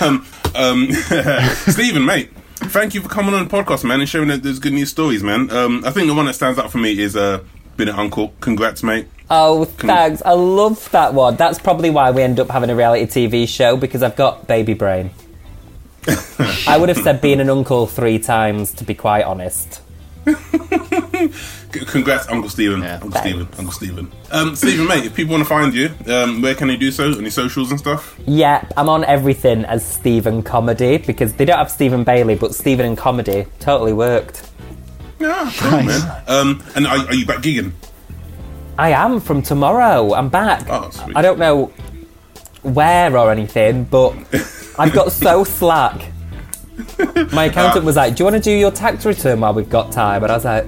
um, 0.00 0.26
um, 0.54 0.92
Stephen, 1.72 2.04
mate, 2.04 2.30
thank 2.56 2.94
you 2.94 3.00
for 3.00 3.08
coming 3.08 3.34
on 3.34 3.48
the 3.48 3.50
podcast, 3.50 3.84
man, 3.84 4.00
and 4.00 4.08
sharing 4.08 4.28
those 4.28 4.58
good 4.58 4.72
news 4.72 4.90
stories, 4.90 5.22
man. 5.22 5.50
Um, 5.50 5.84
I 5.84 5.90
think 5.90 6.06
the 6.06 6.14
one 6.14 6.26
that 6.26 6.34
stands 6.34 6.58
out 6.58 6.70
for 6.70 6.78
me 6.78 6.98
is 6.98 7.16
uh, 7.16 7.42
being 7.76 7.88
an 7.88 7.96
uncle. 7.98 8.32
Congrats, 8.40 8.82
mate. 8.82 9.06
Oh, 9.30 9.64
thanks. 9.64 10.22
I 10.24 10.32
love 10.32 10.90
that 10.90 11.14
one. 11.14 11.36
That's 11.36 11.58
probably 11.58 11.90
why 11.90 12.10
we 12.10 12.22
end 12.22 12.38
up 12.38 12.50
having 12.50 12.70
a 12.70 12.76
reality 12.76 13.06
TV 13.26 13.48
show 13.48 13.76
because 13.76 14.02
I've 14.02 14.16
got 14.16 14.46
baby 14.46 14.74
brain. 14.74 15.10
I 16.66 16.76
would 16.78 16.90
have 16.90 16.98
said 16.98 17.20
being 17.20 17.40
an 17.40 17.48
uncle 17.48 17.86
three 17.86 18.18
times, 18.18 18.72
to 18.74 18.84
be 18.84 18.94
quite 18.94 19.24
honest. 19.24 19.80
C- 21.14 21.84
Congrats, 21.86 22.28
Uncle 22.28 22.48
Stephen. 22.50 22.82
Yeah. 22.82 22.94
Uncle 22.94 23.10
Thanks. 23.10 23.28
Stephen. 23.28 23.48
Uncle 23.58 23.72
Stephen. 23.72 24.12
Um, 24.30 24.56
Stephen, 24.56 24.86
mate, 24.86 25.04
if 25.04 25.14
people 25.14 25.32
want 25.32 25.42
to 25.42 25.48
find 25.48 25.74
you, 25.74 25.90
um, 26.12 26.42
where 26.42 26.54
can 26.54 26.68
they 26.68 26.76
do 26.76 26.90
so? 26.90 27.12
On 27.12 27.20
your 27.22 27.30
socials 27.30 27.70
and 27.70 27.78
stuff? 27.80 28.18
Yeah, 28.26 28.66
I'm 28.76 28.88
on 28.88 29.04
everything 29.04 29.64
as 29.64 29.84
Stephen 29.86 30.42
Comedy 30.42 30.98
because 30.98 31.32
they 31.34 31.44
don't 31.44 31.58
have 31.58 31.70
Stephen 31.70 32.04
Bailey, 32.04 32.34
but 32.34 32.54
Stephen 32.54 32.86
and 32.86 32.98
Comedy 32.98 33.46
totally 33.60 33.92
worked. 33.92 34.48
Yeah, 35.18 35.50
cool, 35.58 35.82
man. 35.82 36.22
Um, 36.26 36.62
and 36.74 36.86
are, 36.86 37.06
are 37.06 37.14
you 37.14 37.24
back 37.26 37.38
gigging? 37.38 37.72
I 38.78 38.90
am 38.90 39.20
from 39.20 39.42
tomorrow. 39.42 40.12
I'm 40.14 40.28
back. 40.28 40.66
Oh, 40.68 40.90
sweet. 40.90 41.16
I 41.16 41.22
don't 41.22 41.38
know 41.38 41.66
where 42.62 43.16
or 43.16 43.30
anything, 43.30 43.84
but 43.84 44.12
I've 44.78 44.92
got 44.92 45.12
so 45.12 45.44
slack. 45.44 46.10
My 47.32 47.44
accountant 47.44 47.84
was 47.84 47.94
like, 47.94 48.16
"Do 48.16 48.22
you 48.22 48.30
want 48.30 48.42
to 48.42 48.50
do 48.50 48.50
your 48.50 48.72
tax 48.72 49.06
return 49.06 49.40
while 49.40 49.54
we've 49.54 49.70
got 49.70 49.92
time?" 49.92 50.24
And 50.24 50.32
I 50.32 50.34
was 50.34 50.44
like, 50.44 50.64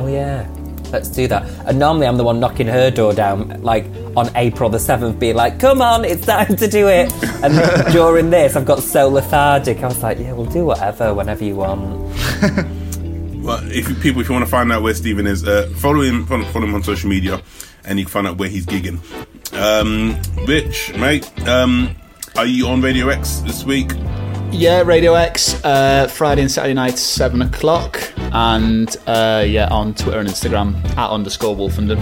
"Oh 0.00 0.06
yeah, 0.06 0.46
let's 0.92 1.08
do 1.08 1.26
that." 1.28 1.48
And 1.66 1.78
normally 1.78 2.06
I'm 2.06 2.16
the 2.16 2.24
one 2.24 2.40
knocking 2.40 2.66
her 2.66 2.90
door 2.90 3.12
down, 3.12 3.62
like 3.62 3.86
on 4.16 4.30
April 4.36 4.70
the 4.70 4.78
seventh, 4.78 5.18
being 5.18 5.36
like, 5.36 5.58
"Come 5.60 5.82
on, 5.82 6.04
it's 6.04 6.26
time 6.26 6.56
to 6.56 6.68
do 6.68 6.88
it." 6.88 7.12
And 7.42 7.92
during 7.92 8.30
this, 8.30 8.56
I've 8.56 8.66
got 8.66 8.80
so 8.80 9.08
lethargic. 9.08 9.78
I 9.78 9.88
was 9.88 10.02
like, 10.02 10.18
"Yeah, 10.18 10.32
we'll 10.32 10.46
do 10.46 10.64
whatever, 10.64 11.14
whenever 11.14 11.44
you 11.44 11.56
want." 11.56 12.14
Well, 13.44 13.60
if 13.70 13.90
you, 13.90 13.94
people, 13.96 14.22
if 14.22 14.28
you 14.30 14.32
want 14.32 14.46
to 14.46 14.50
find 14.50 14.72
out 14.72 14.82
where 14.82 14.94
Stephen 14.94 15.26
is, 15.26 15.46
uh, 15.46 15.70
follow 15.76 16.00
him, 16.00 16.24
follow, 16.24 16.44
follow 16.46 16.64
him 16.64 16.74
on 16.74 16.82
social 16.82 17.10
media, 17.10 17.42
and 17.84 17.98
you 17.98 18.06
can 18.06 18.10
find 18.10 18.26
out 18.26 18.38
where 18.38 18.48
he's 18.48 18.64
gigging. 18.64 18.98
Um, 19.52 20.18
Rich, 20.46 20.94
mate, 20.96 21.30
um, 21.46 21.94
are 22.36 22.46
you 22.46 22.68
on 22.68 22.80
Radio 22.80 23.08
X 23.08 23.40
this 23.40 23.62
week? 23.62 23.90
Yeah, 24.56 24.82
Radio 24.82 25.14
X, 25.14 25.62
uh, 25.64 26.06
Friday 26.06 26.42
and 26.42 26.50
Saturday 26.50 26.74
nights, 26.74 27.02
7 27.02 27.42
o'clock. 27.42 28.00
And 28.32 28.96
uh, 29.06 29.44
yeah, 29.46 29.68
on 29.68 29.94
Twitter 29.94 30.20
and 30.20 30.28
Instagram, 30.28 30.82
at 30.96 31.10
underscore 31.10 31.56
Wolfenden. 31.56 31.98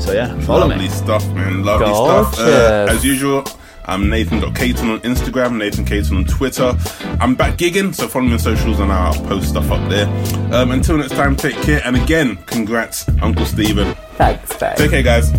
So 0.00 0.12
yeah, 0.12 0.38
follow 0.40 0.68
me. 0.68 0.74
Lovely 0.74 0.84
me. 0.84 0.88
stuff, 0.88 1.26
man. 1.34 1.64
Lovely 1.64 1.86
stuff. 1.86 2.38
Uh, 2.38 2.86
as 2.90 3.04
usual, 3.04 3.44
I'm 3.86 4.08
Nathan.Caton 4.08 4.88
on 4.88 5.00
Instagram, 5.00 5.56
Nathan 5.58 5.84
Caton 5.84 6.18
on 6.18 6.24
Twitter. 6.24 6.76
I'm 7.20 7.34
back 7.34 7.58
gigging, 7.58 7.94
so 7.94 8.06
follow 8.08 8.26
me 8.26 8.32
on 8.34 8.38
socials 8.38 8.78
and 8.80 8.92
I'll 8.92 9.14
post 9.26 9.50
stuff 9.50 9.70
up 9.70 9.88
there. 9.90 10.06
Um, 10.54 10.70
until 10.70 10.98
next 10.98 11.12
time, 11.12 11.34
take 11.34 11.56
care. 11.62 11.80
And 11.84 11.96
again, 11.96 12.36
congrats, 12.46 13.08
Uncle 13.20 13.46
Stephen. 13.46 13.94
Thanks, 14.14 14.56
babe. 14.56 14.76
Take 14.76 14.90
care, 14.90 15.02
guys. 15.02 15.32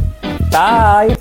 Bye. 0.51 1.17